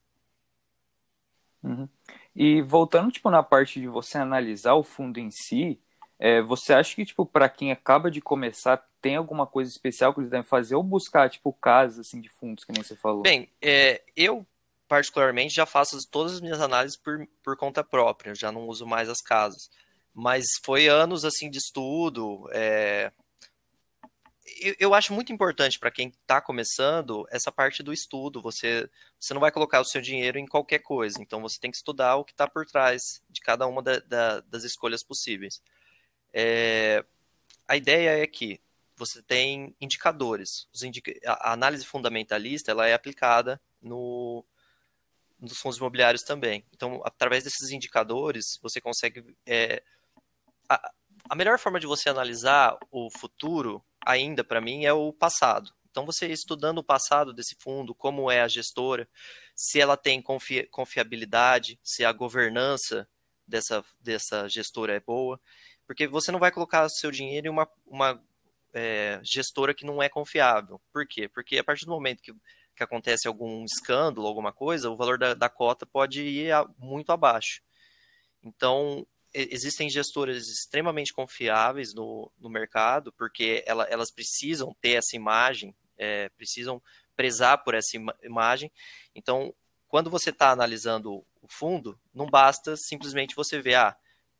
Uhum. 1.63 1.87
E 2.35 2.61
voltando 2.61 3.11
tipo 3.11 3.29
na 3.29 3.43
parte 3.43 3.79
de 3.79 3.87
você 3.87 4.17
analisar 4.17 4.73
o 4.73 4.83
fundo 4.83 5.19
em 5.19 5.29
si, 5.29 5.79
é, 6.17 6.41
você 6.41 6.73
acha 6.73 6.95
que 6.95 7.05
tipo 7.05 7.25
para 7.25 7.49
quem 7.49 7.71
acaba 7.71 8.09
de 8.09 8.21
começar 8.21 8.83
tem 9.01 9.15
alguma 9.15 9.47
coisa 9.47 9.69
especial 9.69 10.13
que 10.13 10.19
eles 10.19 10.29
devem 10.29 10.45
fazer 10.45 10.75
ou 10.75 10.83
buscar 10.83 11.29
tipo 11.29 11.53
casas 11.53 11.99
assim 11.99 12.19
de 12.19 12.29
fundos 12.29 12.63
que 12.63 12.71
nem 12.71 12.83
você 12.83 12.95
falou? 12.95 13.21
Bem, 13.21 13.49
é, 13.61 14.01
eu 14.15 14.45
particularmente 14.87 15.53
já 15.53 15.65
faço 15.65 15.97
todas 16.09 16.33
as 16.33 16.41
minhas 16.41 16.59
análises 16.59 16.97
por, 16.97 17.27
por 17.43 17.55
conta 17.55 17.83
própria, 17.83 18.33
já 18.33 18.51
não 18.51 18.67
uso 18.67 18.85
mais 18.85 19.09
as 19.09 19.21
casas 19.21 19.69
mas 20.19 20.45
foi 20.63 20.87
anos 20.87 21.23
assim 21.23 21.49
de 21.49 21.57
estudo. 21.57 22.47
É... 22.51 23.11
Eu, 24.61 24.75
eu, 24.79 24.93
acho 24.93 25.13
muito 25.13 25.31
importante 25.31 25.79
para 25.79 25.91
quem 25.91 26.09
está 26.09 26.41
começando 26.41 27.25
essa 27.29 27.51
parte 27.51 27.83
do 27.83 27.93
estudo. 27.93 28.41
Você, 28.41 28.89
você 29.19 29.33
não 29.33 29.41
vai 29.41 29.51
colocar 29.51 29.79
o 29.79 29.85
seu 29.85 30.01
dinheiro 30.01 30.37
em 30.39 30.47
qualquer 30.47 30.79
coisa, 30.79 31.21
então 31.21 31.41
você 31.41 31.59
tem 31.59 31.71
que 31.71 31.77
estudar 31.77 32.15
o 32.15 32.25
que 32.25 32.31
está 32.31 32.47
por 32.47 32.65
trás 32.65 33.21
de 33.29 33.41
cada 33.41 33.67
uma 33.67 33.81
da, 33.81 33.99
da, 33.99 34.39
das 34.41 34.63
escolhas 34.63 35.03
possíveis. 35.03 35.61
É... 36.33 37.03
a 37.67 37.75
ideia 37.75 38.21
é 38.21 38.27
que 38.27 38.61
você 38.95 39.21
tem 39.21 39.75
indicadores. 39.79 40.67
Indica 40.83 41.11
a 41.25 41.53
análise 41.53 41.85
fundamentalista 41.85 42.71
ela 42.71 42.87
é 42.87 42.93
aplicada 42.93 43.59
no, 43.81 44.45
nos 45.39 45.57
fundos 45.57 45.77
imobiliários 45.77 46.23
também. 46.23 46.65
Então, 46.73 47.01
através 47.05 47.43
desses 47.43 47.71
indicadores, 47.71 48.59
você 48.61 48.81
consegue. 48.81 49.35
É, 49.45 49.81
a, 50.67 50.91
a 51.29 51.35
melhor 51.35 51.57
forma 51.57 51.79
de 51.79 51.87
você 51.87 52.09
analisar 52.09 52.77
o 52.91 53.09
futuro, 53.09 53.83
ainda 54.05 54.43
para 54.43 54.61
mim, 54.61 54.85
é 54.85 54.93
o 54.93 55.11
passado. 55.13 55.71
Então, 55.89 56.05
você 56.05 56.27
estudando 56.27 56.79
o 56.79 56.83
passado 56.83 57.33
desse 57.33 57.55
fundo, 57.59 57.95
como 57.95 58.29
é 58.29 58.41
a 58.41 58.47
gestora, 58.47 59.07
se 59.55 59.79
ela 59.79 59.97
tem 59.97 60.21
confi 60.21 60.63
confiabilidade, 60.67 61.79
se 61.83 62.05
a 62.05 62.11
governança 62.11 63.07
dessa, 63.47 63.83
dessa 63.99 64.47
gestora 64.47 64.93
é 64.93 64.99
boa, 64.99 65.39
porque 65.85 66.07
você 66.07 66.31
não 66.31 66.39
vai 66.39 66.51
colocar 66.51 66.87
seu 66.89 67.11
dinheiro 67.11 67.47
em 67.47 67.49
uma, 67.49 67.67
uma 67.85 68.23
é, 68.73 69.19
gestora 69.23 69.73
que 69.73 69.85
não 69.85 70.01
é 70.01 70.07
confiável. 70.07 70.79
Por 70.93 71.07
quê? 71.07 71.27
Porque 71.27 71.57
a 71.57 71.63
partir 71.63 71.85
do 71.85 71.91
momento 71.91 72.21
que, 72.21 72.33
que 72.75 72.83
acontece 72.83 73.27
algum 73.27 73.65
escândalo, 73.65 74.27
alguma 74.27 74.53
coisa, 74.53 74.89
o 74.89 74.95
valor 74.95 75.17
da, 75.17 75.33
da 75.33 75.49
cota 75.49 75.85
pode 75.85 76.21
ir 76.21 76.51
a, 76.51 76.65
muito 76.77 77.11
abaixo. 77.11 77.61
Então, 78.43 79.05
existem 79.33 79.89
gestoras 79.89 80.47
extremamente 80.47 81.13
confiáveis 81.13 81.93
no, 81.93 82.31
no 82.39 82.49
mercado, 82.49 83.11
porque 83.13 83.63
ela, 83.65 83.83
elas 83.85 84.11
precisam 84.11 84.75
ter 84.81 84.93
essa 84.93 85.15
imagem, 85.15 85.75
é, 85.97 86.29
precisam 86.29 86.81
prezar 87.15 87.63
por 87.63 87.73
essa 87.73 87.95
ima 87.95 88.15
imagem. 88.23 88.71
Então, 89.13 89.53
quando 89.87 90.09
você 90.09 90.29
está 90.29 90.51
analisando 90.51 91.25
o 91.41 91.47
fundo, 91.47 91.99
não 92.13 92.27
basta 92.27 92.75
simplesmente 92.77 93.35
você 93.35 93.61
ver, 93.61 93.75
ah, 93.75 93.97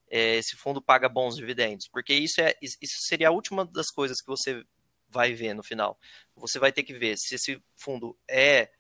é, 0.10 0.36
esse 0.36 0.56
fundo 0.56 0.82
paga 0.82 1.08
bons 1.08 1.36
dividendos, 1.36 1.88
porque 1.88 2.14
isso, 2.14 2.42
é, 2.42 2.56
isso 2.62 2.98
seria 3.02 3.30
a 3.30 3.32
última 3.32 3.66
das 3.66 3.92
coisas 3.92 4.22
que 4.22 4.28
você 4.28 4.64
vai 5.08 5.34
ver 5.34 5.54
no 5.54 5.64
final. 5.64 6.00
Você 6.36 6.60
vai 6.60 6.72
ter 6.72 6.84
que 6.84 6.94
ver 6.94 7.18
se 7.18 7.36
esse 7.36 7.62
fundo 7.76 8.18
é 8.28 8.72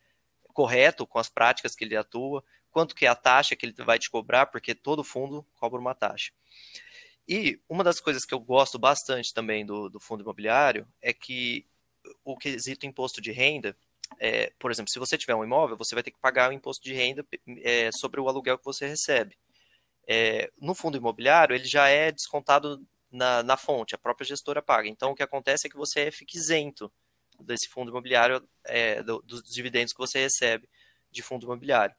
correto 0.54 1.06
com 1.08 1.20
as 1.20 1.30
práticas 1.30 1.75
que 1.75 1.84
ele 1.84 1.96
atua, 1.96 2.44
quanto 2.72 2.96
que 2.96 3.06
é 3.06 3.10
a 3.10 3.16
taxa 3.16 3.56
que 3.56 3.66
ele 3.66 3.74
vai 3.80 4.00
te 4.00 4.10
cobrar, 4.10 4.48
porque 4.48 4.76
todo 4.76 5.04
fundo 5.04 5.46
cobra 5.56 5.80
uma 5.80 5.96
taxa. 5.96 6.32
E 7.28 7.60
uma 7.70 7.84
das 7.84 8.00
coisas 8.00 8.26
que 8.26 8.34
eu 8.34 8.40
gosto 8.40 8.80
bastante 8.80 9.34
também 9.34 9.66
do, 9.66 9.90
do 9.90 10.00
fundo 10.00 10.24
imobiliário 10.24 10.88
é 11.02 11.14
que 11.14 11.68
o 12.24 12.38
quesito 12.38 12.86
imposto 12.86 13.22
de 13.22 13.32
renda, 13.32 13.78
é, 14.20 14.52
por 14.58 14.72
exemplo, 14.72 14.92
se 14.92 14.98
você 14.98 15.18
tiver 15.18 15.36
um 15.36 15.44
imóvel, 15.44 15.78
você 15.78 15.94
vai 15.94 16.04
ter 16.04 16.12
que 16.12 16.20
pagar 16.20 16.50
o 16.50 16.54
imposto 16.54 16.84
de 16.84 16.94
renda 16.94 17.26
é, 17.62 17.92
sobre 17.92 18.20
o 18.20 18.28
aluguel 18.28 18.58
que 18.58 18.66
você 18.66 18.88
recebe 18.88 19.38
é, 20.10 20.52
no 20.60 20.74
fundo 20.74 20.98
imobiliário, 20.98 21.56
ele 21.56 21.66
já 21.66 21.88
é 21.88 22.12
descontado 22.12 22.84
na, 23.12 23.44
na, 23.44 23.56
fonte, 23.56 23.94
a 23.94 23.98
própria 23.98 24.26
gestora 24.26 24.60
paga. 24.60 24.90
Então, 24.90 25.12
o 25.12 25.16
que 25.16 25.22
acontece 25.22 25.68
é 25.68 25.70
que 25.70 25.78
você 25.78 26.10
fica 26.10 26.36
isento 26.36 26.92
desse 27.40 27.70
fundo 27.70 27.92
imobiliário, 27.92 28.44
é, 28.66 29.04
do, 29.04 29.22
dos 29.22 29.44
dividendos 29.44 29.94
que 29.94 30.00
você 30.00 30.20
recebe 30.20 30.68
de 31.12 31.22
fundo 31.22 31.46
imobiliário. 31.46 31.96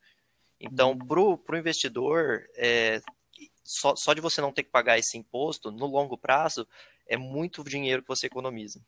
Então, 0.60 0.90
uhum. 0.90 1.38
para 1.38 1.54
o 1.54 1.58
investidor, 1.58 2.46
é, 2.54 3.00
só, 3.64 3.96
só 3.96 4.12
de 4.12 4.20
você 4.20 4.40
não 4.40 4.52
ter 4.52 4.64
que 4.64 4.70
pagar 4.70 4.98
esse 4.98 5.16
imposto, 5.16 5.70
no 5.70 5.86
longo 5.86 6.18
prazo, 6.18 6.68
é 7.06 7.16
muito 7.16 7.64
dinheiro 7.64 8.02
que 8.02 8.08
você 8.08 8.26
economiza. 8.26 8.80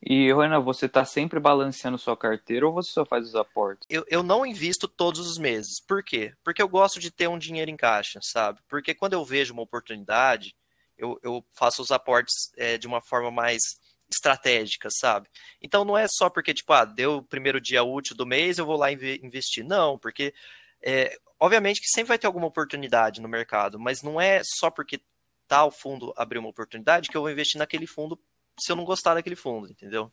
E, 0.00 0.32
Renan, 0.32 0.60
você 0.60 0.86
está 0.86 1.04
sempre 1.04 1.40
balanceando 1.40 1.98
sua 1.98 2.16
carteira 2.16 2.66
ou 2.66 2.72
você 2.72 2.92
só 2.92 3.04
faz 3.04 3.26
os 3.26 3.34
aportes? 3.34 3.84
Eu, 3.90 4.04
eu 4.08 4.22
não 4.22 4.46
invisto 4.46 4.86
todos 4.86 5.26
os 5.26 5.38
meses. 5.38 5.80
Por 5.80 6.04
quê? 6.04 6.32
Porque 6.44 6.62
eu 6.62 6.68
gosto 6.68 7.00
de 7.00 7.10
ter 7.10 7.28
um 7.28 7.38
dinheiro 7.38 7.70
em 7.70 7.76
caixa, 7.76 8.20
sabe? 8.22 8.60
Porque 8.68 8.94
quando 8.94 9.14
eu 9.14 9.24
vejo 9.24 9.52
uma 9.52 9.62
oportunidade, 9.62 10.54
eu, 10.96 11.18
eu 11.22 11.44
faço 11.50 11.82
os 11.82 11.90
aportes 11.90 12.52
é, 12.56 12.78
de 12.78 12.86
uma 12.86 13.00
forma 13.00 13.30
mais 13.30 13.80
estratégica, 14.10 14.88
sabe? 14.90 15.28
Então 15.60 15.84
não 15.84 15.96
é 15.96 16.06
só 16.08 16.30
porque, 16.30 16.54
tipo, 16.54 16.72
ah, 16.72 16.84
deu 16.84 17.16
o 17.16 17.22
primeiro 17.22 17.60
dia 17.60 17.82
útil 17.82 18.16
do 18.16 18.26
mês, 18.26 18.58
eu 18.58 18.66
vou 18.66 18.76
lá 18.76 18.90
investir. 18.90 19.64
Não, 19.64 19.98
porque 19.98 20.34
é, 20.82 21.16
obviamente 21.38 21.80
que 21.80 21.88
sempre 21.88 22.08
vai 22.08 22.18
ter 22.18 22.26
alguma 22.26 22.46
oportunidade 22.46 23.20
no 23.20 23.28
mercado, 23.28 23.78
mas 23.78 24.02
não 24.02 24.20
é 24.20 24.40
só 24.44 24.70
porque 24.70 25.00
tal 25.46 25.70
fundo 25.70 26.12
abriu 26.16 26.40
uma 26.40 26.50
oportunidade 26.50 27.08
que 27.08 27.16
eu 27.16 27.22
vou 27.22 27.30
investir 27.30 27.58
naquele 27.58 27.86
fundo 27.86 28.18
se 28.60 28.72
eu 28.72 28.76
não 28.76 28.84
gostar 28.84 29.14
daquele 29.14 29.36
fundo, 29.36 29.70
entendeu? 29.70 30.12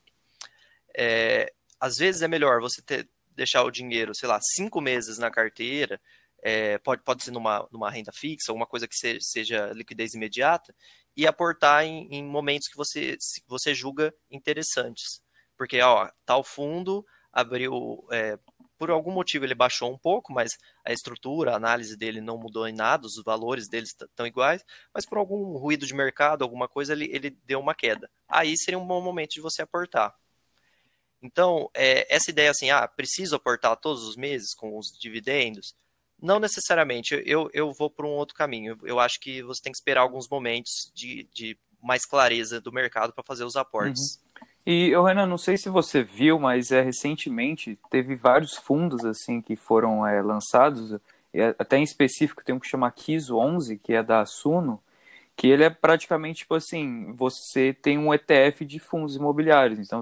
É, 0.98 1.52
às 1.80 1.98
vezes 1.98 2.22
é 2.22 2.28
melhor 2.28 2.62
você 2.62 2.82
ter, 2.82 3.10
deixar 3.32 3.64
o 3.64 3.72
dinheiro, 3.72 4.16
sei 4.16 4.30
lá, 4.30 4.40
cinco 4.42 4.80
meses 4.80 5.18
na 5.18 5.32
carteira, 5.32 6.00
é, 6.42 6.78
pode, 6.78 7.02
pode 7.02 7.24
ser 7.24 7.32
numa, 7.32 7.68
numa 7.72 7.90
renda 7.90 8.12
fixa, 8.14 8.52
alguma 8.52 8.68
coisa 8.68 8.88
que 8.88 8.96
seja, 8.96 9.20
seja 9.22 9.72
liquidez 9.74 10.14
imediata, 10.14 10.76
e 11.16 11.26
aportar 11.26 11.84
em, 11.84 12.08
em, 12.12 12.24
momentos 12.24 12.68
que 12.68 12.76
você, 12.76 13.18
você 13.48 13.74
julga 13.74 14.14
interessantes. 14.30 15.22
Porque, 15.58 15.80
ó, 15.82 16.10
tal 16.26 16.44
fundo 16.44 17.06
abriu, 17.32 18.06
é, 18.12 18.38
por 18.78 18.90
algum 18.90 19.12
motivo 19.12 19.46
ele 19.46 19.56
baixou 19.56 19.92
um 19.92 19.98
pouco, 19.98 20.34
mas 20.34 20.58
a 20.86 20.92
estrutura, 20.92 21.52
a 21.52 21.56
análise 21.56 21.96
dele 21.98 22.22
não 22.22 22.38
mudou 22.38 22.68
em 22.68 22.74
nada, 22.74 23.06
os 23.06 23.22
valores 23.24 23.68
deles 23.68 23.96
estão 24.00 24.28
iguais, 24.28 24.64
mas 24.94 25.06
por 25.06 25.18
algum 25.18 25.58
ruído 25.58 25.86
de 25.86 25.94
mercado, 25.94 26.44
alguma 26.44 26.68
coisa, 26.68 26.94
ele, 26.94 27.10
ele 27.12 27.30
deu 27.46 27.60
uma 27.60 27.76
queda. 27.76 28.10
Aí 28.28 28.58
seria 28.58 28.80
um 28.80 28.88
bom 28.88 29.02
momento 29.02 29.32
de 29.32 29.42
você 29.42 29.62
aportar. 29.62 30.14
Então, 31.22 31.70
é, 31.74 32.14
essa 32.14 32.30
ideia 32.30 32.52
assim, 32.52 32.70
ah, 32.70 32.88
preciso 32.88 33.36
aportar 33.36 33.76
todos 33.78 34.04
os 34.04 34.16
meses 34.16 34.54
com 34.54 34.78
os 34.78 34.98
dividendos, 35.00 35.74
não 36.22 36.40
necessariamente, 36.40 37.22
eu, 37.26 37.50
eu 37.54 37.72
vou 37.74 37.90
por 37.90 38.06
um 38.06 38.10
outro 38.10 38.36
caminho. 38.36 38.78
Eu 38.84 39.00
acho 39.00 39.20
que 39.20 39.42
você 39.44 39.62
tem 39.62 39.72
que 39.72 39.78
esperar 39.78 40.02
alguns 40.02 40.28
momentos 40.30 40.92
de, 40.94 41.28
de 41.34 41.58
mais 41.82 42.06
clareza 42.06 42.60
do 42.60 42.72
mercado 42.72 43.14
para 43.14 43.24
fazer 43.24 43.44
os 43.44 43.56
aportes. 43.56 44.16
Uhum. 44.16 44.26
E, 44.66 44.90
eu, 44.90 45.04
Renan, 45.04 45.28
não 45.28 45.38
sei 45.38 45.58
se 45.58 45.70
você 45.70 46.02
viu, 46.04 46.40
mas 46.40 46.72
é, 46.72 46.82
recentemente 46.82 47.78
teve 47.90 48.16
vários 48.16 48.56
fundos 48.56 49.06
assim 49.06 49.40
que 49.40 49.56
foram 49.56 50.06
é, 50.06 50.22
lançados, 50.22 51.00
até 51.60 51.78
em 51.78 51.84
específico 51.84 52.44
tem 52.44 52.56
um 52.56 52.60
que 52.60 52.68
chama 52.68 52.90
Kiso 52.90 53.38
11, 53.38 53.78
que 53.78 53.94
é 53.94 54.02
da 54.02 54.26
Suno, 54.26 54.82
que 55.36 55.48
ele 55.48 55.64
é 55.64 55.70
praticamente 55.70 56.40
tipo 56.40 56.56
assim, 56.56 57.12
você 57.14 57.74
tem 57.74 58.00
um 58.00 58.12
ETF 58.12 58.66
de 58.66 58.80
fundos 58.80 59.16
imobiliários, 59.16 59.78
então 59.78 60.02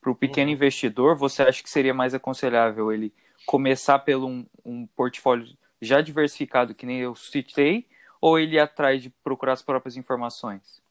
para 0.00 0.10
o 0.10 0.14
pequeno 0.14 0.48
uhum. 0.48 0.54
investidor, 0.54 1.16
você 1.16 1.42
acha 1.42 1.62
que 1.62 1.68
seria 1.68 1.92
mais 1.92 2.14
aconselhável 2.14 2.90
ele 2.90 3.12
começar 3.46 3.98
pelo 4.00 4.26
um, 4.26 4.46
um 4.64 4.86
portfólio 4.86 5.56
já 5.80 6.00
diversificado, 6.00 6.74
que 6.74 6.86
nem 6.86 7.00
eu 7.00 7.14
citei, 7.14 7.86
ou 8.20 8.38
ele 8.38 8.56
ir 8.56 8.60
atrás 8.60 9.02
de 9.02 9.10
procurar 9.10 9.52
as 9.52 9.62
próprias 9.62 9.96
informações? 9.96 10.82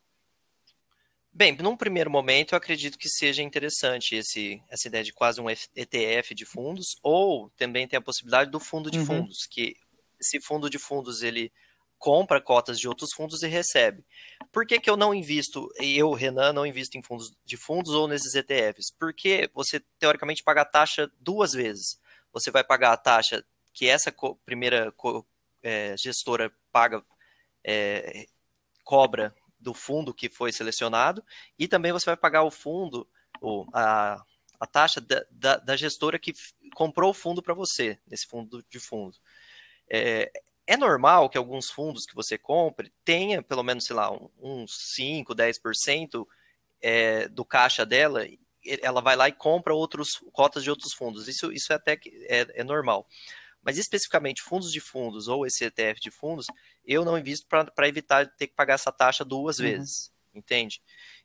Bem, 1.35 1.57
num 1.57 1.75
primeiro 1.75 2.11
momento, 2.11 2.53
eu 2.53 2.57
acredito 2.57 2.95
que 2.95 3.09
seja 3.09 3.41
interessante 3.41 4.15
esse, 4.15 4.61
essa 4.69 4.87
ideia 4.87 5.03
de 5.03 5.11
quase 5.11 5.41
um 5.41 5.49
ETF 5.49 6.35
de 6.35 6.45
fundos, 6.45 6.95
ou 7.01 7.49
também 7.57 7.87
tem 7.87 7.97
a 7.97 8.01
possibilidade 8.01 8.51
do 8.51 8.59
fundo 8.59 8.91
de 8.91 8.99
uhum. 8.99 9.05
fundos, 9.05 9.47
que 9.49 9.75
esse 10.19 10.39
fundo 10.39 10.69
de 10.69 10.77
fundos 10.77 11.23
ele 11.23 11.51
compra 11.97 12.39
cotas 12.39 12.77
de 12.77 12.87
outros 12.87 13.13
fundos 13.13 13.41
e 13.41 13.47
recebe. 13.47 14.05
Por 14.51 14.67
que, 14.67 14.79
que 14.79 14.89
eu 14.89 14.97
não 14.97 15.13
invisto, 15.13 15.69
eu, 15.79 16.11
Renan, 16.11 16.53
não 16.53 16.65
invisto 16.65 16.97
em 16.97 17.01
fundos 17.01 17.33
de 17.43 17.57
fundos 17.57 17.93
ou 17.93 18.07
nesses 18.07 18.35
ETFs? 18.35 18.91
Porque 18.99 19.49
você, 19.55 19.81
teoricamente, 19.97 20.43
paga 20.43 20.61
a 20.61 20.65
taxa 20.65 21.09
duas 21.19 21.53
vezes. 21.53 21.97
Você 22.33 22.51
vai 22.51 22.63
pagar 22.63 22.91
a 22.91 22.97
taxa 22.97 23.45
que 23.73 23.87
essa 23.87 24.13
primeira 24.45 24.93
é, 25.61 25.95
gestora 25.97 26.51
paga, 26.71 27.03
é, 27.63 28.25
cobra 28.83 29.33
do 29.59 29.73
fundo 29.73 30.13
que 30.13 30.29
foi 30.29 30.51
selecionado 30.51 31.23
e 31.57 31.67
também 31.67 31.93
você 31.93 32.05
vai 32.05 32.17
pagar 32.17 32.43
o 32.43 32.51
fundo, 32.51 33.07
ou 33.39 33.65
a, 33.73 34.21
a 34.59 34.67
taxa 34.67 34.99
da, 34.99 35.25
da, 35.31 35.57
da 35.57 35.75
gestora 35.77 36.19
que 36.19 36.33
comprou 36.75 37.11
o 37.11 37.13
fundo 37.13 37.41
para 37.41 37.53
você, 37.53 37.97
nesse 38.05 38.27
fundo 38.27 38.63
de 38.69 38.79
fundo. 38.79 39.17
É, 39.89 40.31
é 40.65 40.77
normal 40.77 41.29
que 41.29 41.37
alguns 41.37 41.69
fundos 41.69 42.05
que 42.05 42.15
você 42.15 42.37
compre 42.37 42.91
tenha 43.03 43.41
pelo 43.41 43.63
menos, 43.63 43.85
sei 43.85 43.95
lá, 43.95 44.11
uns 44.41 44.93
5, 44.95 45.33
10% 45.33 46.27
é, 46.81 47.27
do 47.29 47.45
caixa 47.45 47.85
dela, 47.85 48.25
ela 48.81 49.01
vai 49.01 49.15
lá 49.15 49.27
e 49.27 49.33
compra 49.33 49.73
outros 49.73 50.19
cotas 50.31 50.63
de 50.63 50.69
outros 50.69 50.93
fundos. 50.93 51.27
Isso, 51.27 51.51
isso 51.51 51.71
é 51.71 51.75
até 51.75 51.95
que 51.95 52.09
é, 52.29 52.61
é 52.61 52.63
normal. 52.63 53.07
Mas 53.61 53.77
especificamente 53.77 54.41
fundos 54.41 54.71
de 54.71 54.79
fundos 54.79 55.27
ou 55.27 55.45
esse 55.45 55.63
ETF 55.63 55.99
de 56.01 56.11
fundos, 56.11 56.45
eu 56.85 57.05
não 57.05 57.17
invisto 57.17 57.47
para 57.47 57.87
evitar 57.87 58.27
ter 58.35 58.47
que 58.47 58.55
pagar 58.55 58.73
essa 58.73 58.91
taxa 58.91 59.23
duas 59.23 59.59
uhum. 59.59 59.65
vezes, 59.65 60.11
entende? 60.33 60.81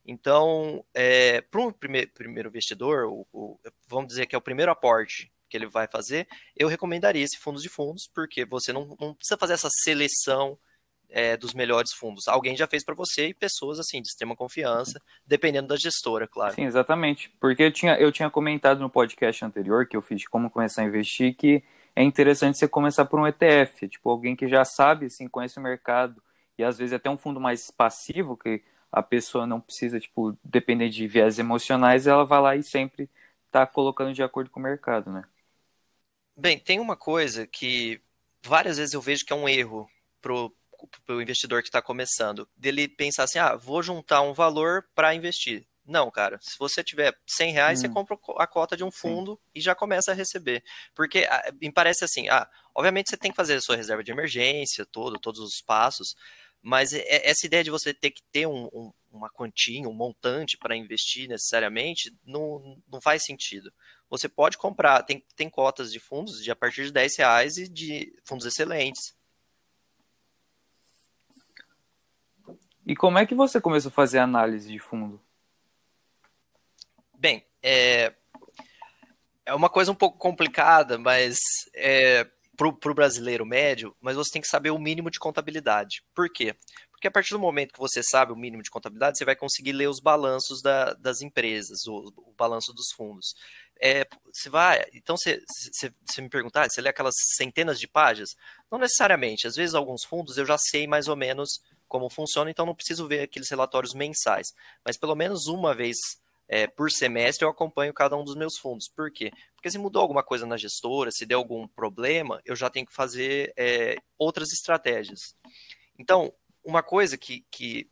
Então, 0.06 0.84
é, 0.94 1.40
para 1.40 1.60
um 1.60 1.72
primeiro, 1.72 2.10
primeiro 2.12 2.48
investidor, 2.48 3.06
o, 3.06 3.26
o, 3.32 3.58
vamos 3.88 4.08
dizer 4.08 4.26
que 4.26 4.34
é 4.34 4.38
o 4.38 4.42
primeiro 4.42 4.70
aporte 4.70 5.32
que 5.48 5.56
ele 5.56 5.66
vai 5.66 5.88
fazer, 5.88 6.28
eu 6.54 6.68
recomendaria 6.68 7.24
esse 7.24 7.38
fundos 7.38 7.62
de 7.62 7.68
fundos, 7.68 8.08
porque 8.14 8.44
você 8.44 8.72
não, 8.72 8.96
não 9.00 9.14
precisa 9.14 9.38
fazer 9.38 9.54
essa 9.54 9.68
seleção 9.82 10.58
é, 11.10 11.36
dos 11.36 11.54
melhores 11.54 11.92
fundos. 11.92 12.28
Alguém 12.28 12.56
já 12.56 12.66
fez 12.66 12.84
para 12.84 12.94
você 12.94 13.28
e 13.28 13.34
pessoas 13.34 13.78
assim 13.78 14.02
de 14.02 14.08
extrema 14.08 14.36
confiança, 14.36 15.00
dependendo 15.26 15.68
da 15.68 15.76
gestora, 15.76 16.26
claro. 16.26 16.54
Sim, 16.54 16.64
exatamente. 16.64 17.30
Porque 17.40 17.62
eu 17.62 17.72
tinha, 17.72 17.94
eu 17.98 18.12
tinha 18.12 18.30
comentado 18.30 18.80
no 18.80 18.90
podcast 18.90 19.44
anterior 19.44 19.86
que 19.86 19.96
eu 19.96 20.02
fiz 20.02 20.20
de 20.20 20.28
como 20.28 20.50
começar 20.50 20.82
a 20.82 20.84
investir 20.84 21.34
que 21.34 21.62
é 21.96 22.02
interessante 22.02 22.58
você 22.58 22.68
começar 22.68 23.04
por 23.06 23.18
um 23.18 23.26
ETF, 23.26 23.88
tipo 23.88 24.08
alguém 24.08 24.36
que 24.36 24.46
já 24.46 24.64
sabe, 24.64 25.06
assim, 25.06 25.28
conhece 25.28 25.58
o 25.58 25.62
mercado 25.62 26.22
e 26.56 26.62
às 26.62 26.78
vezes 26.78 26.92
até 26.92 27.08
um 27.08 27.18
fundo 27.18 27.40
mais 27.40 27.70
passivo, 27.70 28.36
que 28.36 28.62
a 28.90 29.02
pessoa 29.02 29.46
não 29.46 29.60
precisa, 29.60 30.00
tipo, 30.00 30.36
depender 30.42 30.88
de 30.88 31.06
viés 31.06 31.38
emocionais, 31.38 32.06
ela 32.06 32.24
vai 32.24 32.40
lá 32.40 32.56
e 32.56 32.62
sempre 32.62 33.08
está 33.46 33.66
colocando 33.66 34.12
de 34.12 34.22
acordo 34.22 34.50
com 34.50 34.60
o 34.60 34.62
mercado, 34.62 35.10
né? 35.10 35.24
Bem, 36.36 36.58
tem 36.58 36.78
uma 36.80 36.96
coisa 36.96 37.46
que 37.46 38.00
várias 38.42 38.78
vezes 38.78 38.94
eu 38.94 39.00
vejo 39.00 39.24
que 39.24 39.32
é 39.32 39.36
um 39.36 39.48
erro 39.48 39.88
pro, 40.20 40.54
pro 41.04 41.22
investidor 41.22 41.62
que 41.62 41.68
está 41.68 41.82
começando, 41.82 42.48
dele 42.56 42.88
pensar 42.88 43.24
assim, 43.24 43.38
ah, 43.38 43.56
vou 43.56 43.82
juntar 43.82 44.22
um 44.22 44.32
valor 44.32 44.84
para 44.94 45.14
investir. 45.14 45.66
Não, 45.88 46.10
cara. 46.10 46.38
Se 46.42 46.58
você 46.58 46.84
tiver 46.84 47.16
100 47.26 47.52
reais, 47.52 47.78
hum. 47.78 47.82
você 47.82 47.88
compra 47.88 48.18
a 48.36 48.46
cota 48.46 48.76
de 48.76 48.84
um 48.84 48.90
fundo 48.90 49.32
Sim. 49.32 49.50
e 49.54 49.60
já 49.60 49.74
começa 49.74 50.12
a 50.12 50.14
receber. 50.14 50.62
Porque 50.94 51.26
ah, 51.30 51.52
me 51.60 51.72
parece 51.72 52.04
assim, 52.04 52.28
ah, 52.28 52.48
obviamente 52.74 53.08
você 53.08 53.16
tem 53.16 53.30
que 53.30 53.36
fazer 53.36 53.54
a 53.54 53.60
sua 53.60 53.76
reserva 53.76 54.04
de 54.04 54.12
emergência, 54.12 54.84
todo, 54.84 55.18
todos 55.18 55.40
os 55.40 55.62
passos, 55.62 56.14
mas 56.60 56.92
essa 56.92 57.46
ideia 57.46 57.64
de 57.64 57.70
você 57.70 57.94
ter 57.94 58.10
que 58.10 58.22
ter 58.30 58.46
um, 58.46 58.66
um, 58.66 58.92
uma 59.10 59.30
quantia, 59.30 59.88
um 59.88 59.94
montante 59.94 60.58
para 60.58 60.76
investir 60.76 61.28
necessariamente, 61.28 62.14
não, 62.24 62.80
não 62.86 63.00
faz 63.00 63.24
sentido. 63.24 63.72
Você 64.10 64.28
pode 64.28 64.58
comprar, 64.58 65.02
tem, 65.02 65.24
tem 65.36 65.48
cotas 65.48 65.92
de 65.92 66.00
fundos 66.00 66.42
de 66.42 66.50
a 66.50 66.56
partir 66.56 66.84
de 66.84 66.92
10 66.92 67.16
reais 67.18 67.56
e 67.56 67.68
de 67.68 68.14
fundos 68.24 68.46
excelentes. 68.46 69.14
E 72.88 72.96
como 72.96 73.18
é 73.18 73.26
que 73.26 73.34
você 73.34 73.60
começou 73.60 73.90
a 73.90 73.92
fazer 73.92 74.18
análise 74.18 74.72
de 74.72 74.78
fundo? 74.78 75.20
Bem, 77.18 77.44
é, 77.62 78.14
é 79.44 79.54
uma 79.54 79.68
coisa 79.68 79.92
um 79.92 79.94
pouco 79.94 80.16
complicada, 80.16 80.96
mas 80.96 81.36
é, 81.74 82.26
para 82.56 82.90
o 82.90 82.94
brasileiro 82.94 83.44
médio, 83.44 83.94
mas 84.00 84.16
você 84.16 84.32
tem 84.32 84.40
que 84.40 84.48
saber 84.48 84.70
o 84.70 84.78
mínimo 84.78 85.10
de 85.10 85.18
contabilidade. 85.18 86.02
Por 86.14 86.32
quê? 86.32 86.56
Porque 86.90 87.06
a 87.06 87.10
partir 87.10 87.34
do 87.34 87.38
momento 87.38 87.74
que 87.74 87.78
você 87.78 88.02
sabe 88.02 88.32
o 88.32 88.36
mínimo 88.36 88.62
de 88.62 88.70
contabilidade, 88.70 89.18
você 89.18 89.24
vai 89.26 89.36
conseguir 89.36 89.72
ler 89.72 89.90
os 89.90 90.00
balanços 90.00 90.62
da, 90.62 90.94
das 90.94 91.20
empresas, 91.20 91.86
o, 91.86 92.10
o, 92.16 92.32
balanço 92.38 92.72
dos 92.72 92.90
fundos. 92.96 93.34
É, 93.82 94.06
você 94.32 94.48
vai, 94.48 94.82
então 94.94 95.14
você, 95.14 95.42
você, 95.72 95.92
você 96.06 96.22
me 96.22 96.30
perguntar, 96.30 96.70
você 96.70 96.80
lê 96.80 96.88
aquelas 96.88 97.14
centenas 97.36 97.78
de 97.78 97.86
páginas? 97.86 98.30
Não 98.72 98.78
necessariamente. 98.78 99.46
Às 99.46 99.56
vezes 99.56 99.74
alguns 99.74 100.04
fundos 100.04 100.38
eu 100.38 100.46
já 100.46 100.56
sei 100.56 100.86
mais 100.86 101.06
ou 101.06 101.14
menos 101.14 101.60
como 101.88 102.10
funciona, 102.10 102.50
então 102.50 102.66
não 102.66 102.74
preciso 102.74 103.08
ver 103.08 103.22
aqueles 103.22 103.48
relatórios 103.48 103.94
mensais. 103.94 104.54
Mas 104.84 104.96
pelo 104.96 105.14
menos 105.14 105.46
uma 105.46 105.74
vez 105.74 105.96
é, 106.48 106.66
por 106.66 106.90
semestre 106.90 107.44
eu 107.44 107.50
acompanho 107.50 107.92
cada 107.92 108.16
um 108.16 108.24
dos 108.24 108.34
meus 108.34 108.56
fundos. 108.56 108.88
Por 108.88 109.10
quê? 109.10 109.30
Porque 109.54 109.70
se 109.70 109.78
mudou 109.78 110.00
alguma 110.00 110.22
coisa 110.22 110.46
na 110.46 110.56
gestora, 110.56 111.10
se 111.10 111.26
deu 111.26 111.38
algum 111.38 111.66
problema, 111.66 112.40
eu 112.44 112.56
já 112.56 112.70
tenho 112.70 112.86
que 112.86 112.94
fazer 112.94 113.52
é, 113.56 113.96
outras 114.16 114.52
estratégias. 114.52 115.34
Então, 115.98 116.32
uma 116.64 116.82
coisa 116.82 117.18
que, 117.18 117.44
que 117.50 117.90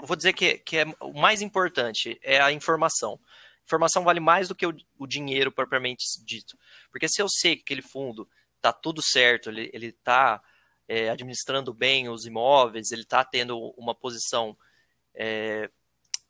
vou 0.00 0.16
dizer 0.16 0.32
que, 0.32 0.58
que 0.58 0.78
é 0.78 0.84
o 1.00 1.14
mais 1.14 1.42
importante 1.42 2.18
é 2.22 2.40
a 2.40 2.52
informação. 2.52 3.18
Informação 3.64 4.04
vale 4.04 4.20
mais 4.20 4.48
do 4.48 4.54
que 4.54 4.66
o, 4.66 4.76
o 4.98 5.06
dinheiro 5.06 5.50
propriamente 5.52 6.04
dito. 6.24 6.56
Porque 6.90 7.08
se 7.08 7.22
eu 7.22 7.28
sei 7.28 7.56
que 7.56 7.62
aquele 7.62 7.82
fundo 7.82 8.28
está 8.56 8.72
tudo 8.72 9.02
certo, 9.02 9.48
ele 9.48 9.86
está 9.86 10.42
é, 10.90 11.08
administrando 11.08 11.72
bem 11.72 12.08
os 12.08 12.26
imóveis, 12.26 12.90
ele 12.90 13.02
está 13.02 13.24
tendo 13.24 13.56
uma 13.78 13.94
posição 13.94 14.58
é, 15.14 15.70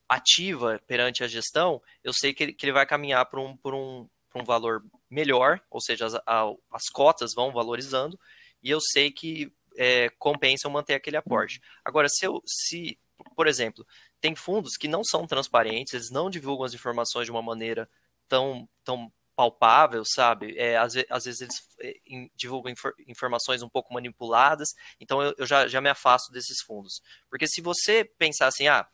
ativa 0.06 0.78
perante 0.86 1.24
a 1.24 1.28
gestão, 1.28 1.80
eu 2.04 2.12
sei 2.12 2.34
que 2.34 2.42
ele, 2.42 2.52
que 2.52 2.66
ele 2.66 2.72
vai 2.74 2.84
caminhar 2.84 3.24
para 3.24 3.40
um, 3.40 3.58
um, 3.64 4.06
um 4.34 4.44
valor 4.44 4.84
melhor, 5.08 5.62
ou 5.70 5.80
seja, 5.80 6.04
as, 6.04 6.14
a, 6.26 6.44
as 6.70 6.90
cotas 6.92 7.32
vão 7.34 7.50
valorizando, 7.50 8.20
e 8.62 8.68
eu 8.68 8.82
sei 8.82 9.10
que 9.10 9.50
é, 9.78 10.10
compensa 10.18 10.66
eu 10.66 10.70
manter 10.70 10.92
aquele 10.92 11.16
aporte. 11.16 11.58
Agora, 11.82 12.06
se, 12.10 12.26
eu, 12.26 12.42
se, 12.44 12.98
por 13.34 13.46
exemplo, 13.46 13.86
tem 14.20 14.34
fundos 14.34 14.76
que 14.76 14.88
não 14.88 15.02
são 15.02 15.26
transparentes, 15.26 15.94
eles 15.94 16.10
não 16.10 16.28
divulgam 16.28 16.66
as 16.66 16.74
informações 16.74 17.24
de 17.24 17.30
uma 17.30 17.40
maneira 17.40 17.88
tão, 18.28 18.68
tão 18.84 19.10
palpável, 19.40 20.02
sabe? 20.04 20.54
É, 20.58 20.76
às, 20.76 20.94
às, 21.08 21.24
vezes 21.24 21.40
eles 21.40 21.68
é, 21.80 21.94
divulgam 22.36 22.70
infor, 22.70 22.92
informações 23.08 23.62
um 23.62 23.70
pouco 23.70 23.94
manipuladas, 23.94 24.68
então 25.00 25.22
eu, 25.22 25.34
eu 25.38 25.46
já, 25.46 25.66
já 25.66 25.80
me 25.80 25.88
afasto 25.88 26.30
desses 26.30 26.60
fundos. 26.60 27.00
Porque 27.30 27.46
se 27.46 27.62
você 27.62 28.04
pensar 28.04 28.48
assim, 28.48 28.68
ah, 28.68 28.86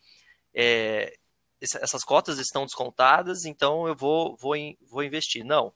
é, 0.55 1.19
essas 1.61 2.05
cotas 2.05 2.39
estão 2.39 2.65
descontadas, 2.65 3.45
então 3.45 3.89
eu 3.89 3.97
vou, 3.97 4.37
vou, 4.37 4.55
vou 4.83 5.03
investir. 5.03 5.45
Não. 5.45 5.75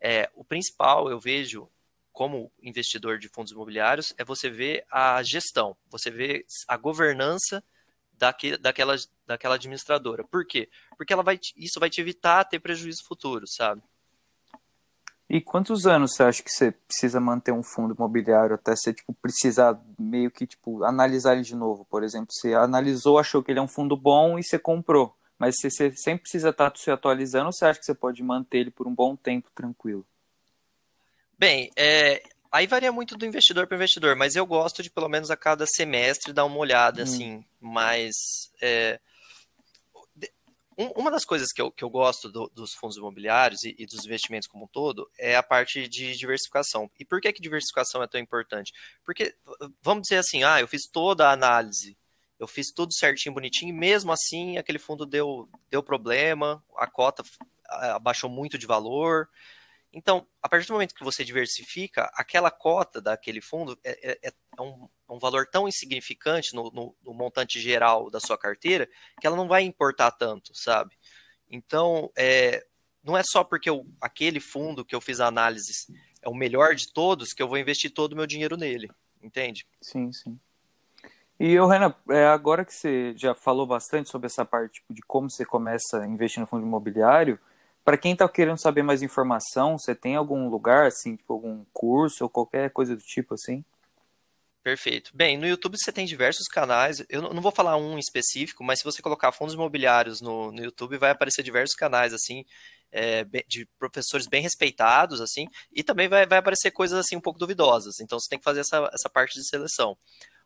É, 0.00 0.30
o 0.34 0.42
principal, 0.42 1.10
eu 1.10 1.20
vejo, 1.20 1.70
como 2.10 2.50
investidor 2.62 3.18
de 3.18 3.28
fundos 3.28 3.52
imobiliários, 3.52 4.14
é 4.16 4.24
você 4.24 4.48
ver 4.48 4.86
a 4.90 5.22
gestão, 5.22 5.76
você 5.90 6.10
ver 6.10 6.46
a 6.66 6.78
governança 6.78 7.62
daque, 8.12 8.56
daquela, 8.56 8.96
daquela 9.26 9.56
administradora. 9.56 10.24
Por 10.24 10.46
quê? 10.46 10.70
Porque 10.96 11.12
ela 11.12 11.22
vai, 11.22 11.38
isso 11.54 11.78
vai 11.78 11.90
te 11.90 12.00
evitar 12.00 12.44
ter 12.46 12.60
prejuízo 12.60 13.04
futuro, 13.04 13.46
sabe? 13.46 13.82
E 15.28 15.40
quantos 15.40 15.86
anos 15.86 16.14
você 16.14 16.22
acha 16.22 16.42
que 16.42 16.50
você 16.50 16.70
precisa 16.70 17.18
manter 17.18 17.52
um 17.52 17.62
fundo 17.62 17.94
imobiliário 17.94 18.54
até 18.54 18.76
você 18.76 18.94
tipo, 18.94 19.12
precisar 19.14 19.80
meio 19.98 20.30
que 20.30 20.46
tipo, 20.46 20.84
analisar 20.84 21.34
ele 21.34 21.42
de 21.42 21.56
novo? 21.56 21.84
Por 21.84 22.04
exemplo, 22.04 22.28
você 22.30 22.54
analisou, 22.54 23.18
achou 23.18 23.42
que 23.42 23.50
ele 23.50 23.58
é 23.58 23.62
um 23.62 23.68
fundo 23.68 23.96
bom 23.96 24.38
e 24.38 24.44
você 24.44 24.58
comprou. 24.58 25.16
Mas 25.36 25.56
você, 25.56 25.68
você 25.68 25.92
sempre 25.96 26.22
precisa 26.22 26.50
estar 26.50 26.72
se 26.76 26.90
atualizando 26.90 27.46
ou 27.46 27.52
você 27.52 27.64
acha 27.64 27.78
que 27.78 27.84
você 27.84 27.94
pode 27.94 28.22
manter 28.22 28.58
ele 28.58 28.70
por 28.70 28.86
um 28.86 28.94
bom 28.94 29.16
tempo 29.16 29.50
tranquilo? 29.52 30.06
Bem, 31.36 31.70
é, 31.76 32.22
aí 32.50 32.66
varia 32.66 32.92
muito 32.92 33.16
do 33.18 33.26
investidor 33.26 33.66
para 33.66 33.76
investidor, 33.76 34.14
mas 34.16 34.36
eu 34.36 34.46
gosto 34.46 34.82
de 34.82 34.88
pelo 34.88 35.08
menos 35.08 35.30
a 35.30 35.36
cada 35.36 35.66
semestre 35.66 36.32
dar 36.32 36.44
uma 36.44 36.56
olhada, 36.56 37.00
hum. 37.00 37.04
assim, 37.04 37.44
mas 37.60 38.14
é, 38.62 38.98
um, 40.78 40.88
uma 40.96 41.10
das 41.10 41.24
coisas 41.24 41.52
que 41.52 41.60
eu, 41.60 41.70
que 41.70 41.82
eu 41.82 41.88
gosto 41.88 42.30
do, 42.30 42.50
dos 42.54 42.74
fundos 42.74 42.96
imobiliários 42.96 43.64
e, 43.64 43.74
e, 43.78 43.86
dos 43.86 44.04
investimentos 44.04 44.46
como 44.46 44.64
um 44.64 44.68
todo 44.68 45.10
é 45.18 45.34
a 45.36 45.42
parte 45.42 45.88
de 45.88 46.14
diversificação. 46.16 46.90
E 46.98 47.04
por 47.04 47.20
que, 47.20 47.32
que 47.32 47.40
diversificação 47.40 48.02
é 48.02 48.06
tão 48.06 48.20
importante? 48.20 48.72
Porque, 49.04 49.34
vamos 49.82 50.02
dizer 50.02 50.18
assim, 50.18 50.44
ah, 50.44 50.60
eu 50.60 50.68
fiz 50.68 50.82
toda 50.90 51.28
a 51.28 51.32
análise, 51.32 51.96
eu 52.38 52.46
fiz 52.46 52.70
tudo 52.72 52.92
certinho, 52.92 53.34
bonitinho, 53.34 53.70
e 53.70 53.78
mesmo 53.78 54.12
assim 54.12 54.58
aquele 54.58 54.78
fundo 54.78 55.06
deu, 55.06 55.48
deu 55.70 55.82
problema, 55.82 56.62
a 56.76 56.86
cota 56.86 57.24
abaixou 57.68 58.28
muito 58.28 58.58
de 58.58 58.66
valor, 58.66 59.28
então, 59.96 60.26
a 60.42 60.48
partir 60.48 60.66
do 60.66 60.74
momento 60.74 60.94
que 60.94 61.02
você 61.02 61.24
diversifica, 61.24 62.10
aquela 62.12 62.50
cota 62.50 63.00
daquele 63.00 63.40
fundo 63.40 63.78
é, 63.82 64.28
é, 64.28 64.32
é 64.58 64.60
um, 64.60 64.86
é 65.08 65.12
um, 65.14 65.18
valor 65.18 65.46
tão 65.46 65.66
insignificante 65.66 66.54
no, 66.54 66.70
no, 66.70 66.94
no, 67.02 67.14
montante 67.14 67.58
geral 67.58 68.10
da 68.10 68.20
sua 68.20 68.36
carteira 68.36 68.86
que 69.18 69.26
ela 69.26 69.34
não 69.34 69.48
vai 69.48 69.62
importar 69.62 70.10
tanto, 70.10 70.54
sabe? 70.54 70.94
Então, 71.50 72.12
é, 72.14 72.62
não 73.02 73.16
é 73.16 73.22
só 73.24 73.42
porque 73.42 73.70
eu, 73.70 73.86
aquele 73.98 74.38
fundo 74.38 74.84
que 74.84 74.94
eu 74.94 75.00
fiz 75.00 75.18
a 75.18 75.28
análise 75.28 75.72
é 76.20 76.28
o 76.28 76.34
melhor 76.34 76.74
de 76.74 76.92
todos 76.92 77.32
que 77.32 77.42
eu 77.42 77.48
vou 77.48 77.56
investir 77.56 77.90
todo 77.90 78.12
o 78.12 78.16
meu 78.16 78.26
dinheiro 78.26 78.58
nele, 78.58 78.90
entende? 79.22 79.66
Sim, 79.80 80.12
sim. 80.12 80.38
E 81.40 81.52
eu, 81.52 81.66
Renan, 81.66 81.94
é, 82.10 82.26
agora 82.26 82.66
que 82.66 82.74
você 82.74 83.14
já 83.16 83.34
falou 83.34 83.66
bastante 83.66 84.10
sobre 84.10 84.26
essa 84.26 84.44
parte 84.44 84.74
tipo, 84.74 84.92
de 84.92 85.00
como 85.00 85.30
você 85.30 85.46
começa 85.46 86.02
a 86.02 86.06
investir 86.06 86.40
no 86.40 86.46
fundo 86.46 86.66
imobiliário, 86.66 87.40
para 87.86 87.96
quem 87.96 88.14
está 88.14 88.28
querendo 88.28 88.60
saber 88.60 88.82
mais 88.82 89.00
informação, 89.00 89.78
você 89.78 89.94
tem 89.94 90.16
algum 90.16 90.48
lugar, 90.48 90.88
assim, 90.88 91.14
tipo 91.14 91.32
algum 91.32 91.64
curso 91.72 92.24
ou 92.24 92.28
qualquer 92.28 92.68
coisa 92.70 92.96
do 92.96 93.02
tipo 93.02 93.34
assim? 93.34 93.64
Perfeito. 94.60 95.12
Bem, 95.14 95.38
no 95.38 95.46
YouTube 95.46 95.76
você 95.78 95.92
tem 95.92 96.04
diversos 96.04 96.48
canais. 96.48 97.06
Eu 97.08 97.22
não 97.22 97.40
vou 97.40 97.52
falar 97.52 97.76
um 97.76 97.96
específico, 97.96 98.64
mas 98.64 98.80
se 98.80 98.84
você 98.84 99.00
colocar 99.00 99.30
fundos 99.30 99.54
imobiliários 99.54 100.20
no, 100.20 100.50
no 100.50 100.64
YouTube, 100.64 100.98
vai 100.98 101.10
aparecer 101.12 101.44
diversos 101.44 101.76
canais, 101.76 102.12
assim, 102.12 102.44
é, 102.90 103.24
de 103.46 103.64
professores 103.78 104.26
bem 104.26 104.42
respeitados, 104.42 105.20
assim, 105.20 105.46
e 105.72 105.84
também 105.84 106.08
vai, 106.08 106.26
vai 106.26 106.38
aparecer 106.38 106.72
coisas, 106.72 106.98
assim, 106.98 107.14
um 107.14 107.20
pouco 107.20 107.38
duvidosas. 107.38 108.00
Então 108.00 108.18
você 108.18 108.28
tem 108.28 108.40
que 108.40 108.44
fazer 108.44 108.62
essa, 108.62 108.90
essa 108.92 109.08
parte 109.08 109.34
de 109.34 109.46
seleção. 109.46 109.96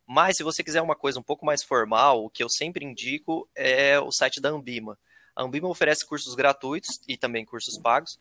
Mas 0.07 0.37
se 0.37 0.43
você 0.43 0.63
quiser 0.63 0.83
uma 0.83 0.95
coisa 0.95 1.19
um 1.19 1.23
pouco 1.23 1.47
mais 1.47 1.63
formal, 1.63 2.23
o 2.23 2.29
que 2.29 2.45
eu 2.45 2.51
sempre 2.51 2.85
indico 2.85 3.49
é 3.55 3.99
o 3.99 4.13
site 4.13 4.43
da 4.43 4.51
Ambima. 4.51 4.99
A 5.41 5.43
Ambima 5.43 5.69
oferece 5.69 6.05
cursos 6.05 6.35
gratuitos 6.35 7.01
e 7.09 7.17
também 7.17 7.47
cursos 7.47 7.79
pagos, 7.79 8.19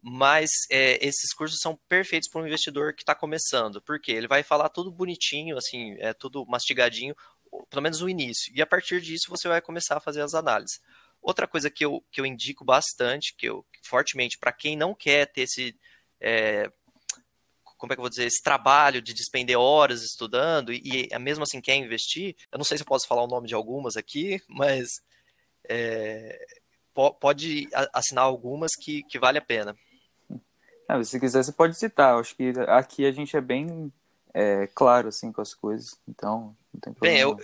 mas 0.00 0.48
é, 0.70 1.04
esses 1.06 1.34
cursos 1.34 1.58
são 1.60 1.78
perfeitos 1.86 2.30
para 2.30 2.40
um 2.40 2.46
investidor 2.46 2.94
que 2.94 3.02
está 3.02 3.14
começando, 3.14 3.82
porque 3.82 4.10
ele 4.10 4.26
vai 4.26 4.42
falar 4.42 4.70
tudo 4.70 4.90
bonitinho, 4.90 5.58
assim, 5.58 5.96
é 5.98 6.14
tudo 6.14 6.46
mastigadinho, 6.46 7.14
pelo 7.68 7.82
menos 7.82 8.00
o 8.00 8.08
início, 8.08 8.50
e 8.54 8.62
a 8.62 8.66
partir 8.66 9.02
disso 9.02 9.26
você 9.28 9.48
vai 9.48 9.60
começar 9.60 9.98
a 9.98 10.00
fazer 10.00 10.22
as 10.22 10.32
análises. 10.32 10.80
Outra 11.20 11.46
coisa 11.46 11.68
que 11.68 11.84
eu, 11.84 12.02
que 12.10 12.22
eu 12.22 12.24
indico 12.24 12.64
bastante, 12.64 13.34
que 13.36 13.46
eu 13.46 13.62
fortemente, 13.82 14.38
para 14.38 14.52
quem 14.52 14.76
não 14.76 14.94
quer 14.94 15.26
ter 15.26 15.42
esse. 15.42 15.76
É, 16.18 16.72
como 17.76 17.92
é 17.92 17.96
que 17.96 18.00
eu 18.00 18.04
vou 18.04 18.08
dizer, 18.08 18.24
esse 18.24 18.42
trabalho 18.42 19.02
de 19.02 19.12
despender 19.12 19.58
horas 19.58 20.02
estudando 20.02 20.72
e, 20.72 21.08
e 21.12 21.18
mesmo 21.18 21.42
assim 21.42 21.60
quer 21.60 21.74
investir, 21.76 22.34
eu 22.50 22.56
não 22.56 22.64
sei 22.64 22.78
se 22.78 22.82
eu 22.82 22.86
posso 22.86 23.06
falar 23.06 23.24
o 23.24 23.28
nome 23.28 23.46
de 23.46 23.54
algumas 23.54 23.98
aqui, 23.98 24.40
mas 24.48 25.02
é, 25.68 26.46
pode 27.20 27.68
assinar 27.92 28.24
algumas 28.24 28.72
que, 28.74 29.02
que 29.04 29.18
vale 29.18 29.38
a 29.38 29.42
pena. 29.42 29.76
É, 30.88 31.02
se 31.02 31.18
quiser, 31.18 31.42
você 31.42 31.52
pode 31.52 31.76
citar. 31.76 32.18
Acho 32.18 32.34
que 32.36 32.52
aqui 32.68 33.04
a 33.04 33.12
gente 33.12 33.36
é 33.36 33.40
bem 33.40 33.92
é, 34.32 34.66
claro 34.68 35.08
assim 35.08 35.32
com 35.32 35.40
as 35.40 35.54
coisas, 35.54 35.98
então 36.08 36.56
não 36.72 36.80
tem 36.80 36.92
problema. 36.92 37.14
Bem, 37.14 37.20
eu, 37.20 37.36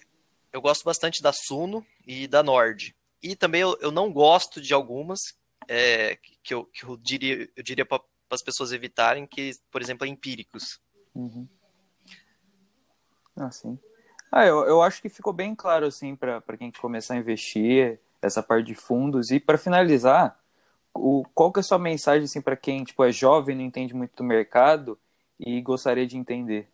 eu 0.52 0.60
gosto 0.60 0.84
bastante 0.84 1.22
da 1.22 1.32
Suno 1.32 1.84
e 2.06 2.26
da 2.26 2.42
Nord. 2.42 2.94
E 3.22 3.36
também 3.36 3.60
eu, 3.60 3.76
eu 3.80 3.90
não 3.90 4.12
gosto 4.12 4.60
de 4.60 4.74
algumas 4.74 5.20
é, 5.68 6.16
que, 6.42 6.54
eu, 6.54 6.64
que 6.66 6.84
eu 6.84 6.96
diria, 6.96 7.48
eu 7.56 7.62
diria 7.62 7.86
para 7.86 8.02
as 8.30 8.42
pessoas 8.42 8.72
evitarem, 8.72 9.26
que, 9.26 9.52
por 9.70 9.80
exemplo, 9.80 10.06
é 10.06 10.10
empíricos. 10.10 10.80
Uhum. 11.14 11.46
Ah, 13.36 13.50
sim. 13.50 13.78
Ah, 14.30 14.46
eu, 14.46 14.64
eu 14.64 14.82
acho 14.82 15.00
que 15.02 15.08
ficou 15.08 15.32
bem 15.32 15.54
claro 15.54 15.86
assim 15.86 16.16
para 16.16 16.42
quem 16.58 16.70
começar 16.72 17.14
a 17.14 17.18
investir 17.18 18.00
essa 18.22 18.42
parte 18.42 18.66
de 18.66 18.74
fundos 18.74 19.30
e 19.30 19.40
para 19.40 19.58
finalizar, 19.58 20.38
o, 20.94 21.24
qual 21.34 21.52
que 21.52 21.58
é 21.58 21.62
a 21.62 21.64
sua 21.64 21.78
mensagem 21.78 22.24
assim 22.24 22.40
para 22.40 22.56
quem 22.56 22.84
tipo 22.84 23.04
é 23.04 23.10
jovem, 23.10 23.56
não 23.56 23.64
entende 23.64 23.94
muito 23.94 24.16
do 24.16 24.24
mercado 24.24 24.98
e 25.38 25.60
gostaria 25.60 26.06
de 26.06 26.16
entender? 26.16 26.68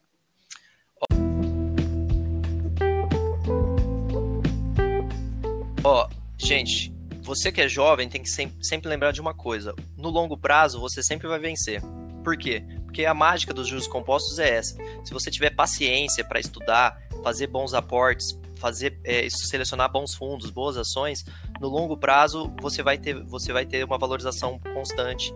Ó, 5.83 6.09
gente, 6.37 6.93
você 7.23 7.51
que 7.51 7.63
é 7.63 7.69
jovem 7.69 8.09
tem 8.09 8.23
que 8.23 8.29
sempre, 8.29 8.63
sempre 8.63 8.89
lembrar 8.89 9.13
de 9.13 9.21
uma 9.21 9.33
coisa: 9.33 9.75
no 9.97 10.11
longo 10.11 10.37
prazo 10.37 10.81
você 10.81 11.03
sempre 11.03 11.27
vai 11.27 11.39
vencer. 11.39 11.81
Por 12.23 12.37
quê? 12.37 12.63
Porque 12.85 13.07
a 13.07 13.15
mágica 13.15 13.55
dos 13.55 13.69
juros 13.69 13.87
compostos 13.87 14.39
é 14.39 14.57
essa. 14.57 14.77
Se 15.05 15.15
você 15.15 15.31
tiver 15.31 15.55
paciência 15.55 16.25
para 16.25 16.41
estudar, 16.41 17.01
fazer 17.23 17.47
bons 17.47 17.73
aportes, 17.73 18.39
fazer 18.59 19.01
é, 19.05 19.29
selecionar 19.31 19.91
bons 19.91 20.15
fundos, 20.15 20.51
boas 20.51 20.77
ações, 20.77 21.25
no 21.61 21.69
longo 21.69 21.97
prazo 21.97 22.53
você 22.61 22.83
vai 22.83 22.99
ter, 22.99 23.23
você 23.25 23.53
vai 23.53 23.65
ter 23.65 23.85
uma 23.85 23.99
valorização 23.99 24.61
constante 24.75 25.33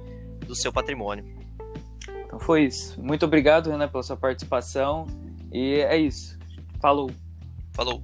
do 0.47 0.55
seu 0.55 0.73
patrimônio. 0.73 1.25
Então 2.27 2.39
foi 2.39 2.65
isso. 2.65 3.01
Muito 3.01 3.25
obrigado, 3.25 3.71
Renan, 3.71 3.89
pela 3.89 4.03
sua 4.03 4.17
participação. 4.17 5.07
E 5.53 5.75
é 5.81 5.97
isso. 5.99 6.39
Falou. 6.81 7.11
Falou. 7.73 8.03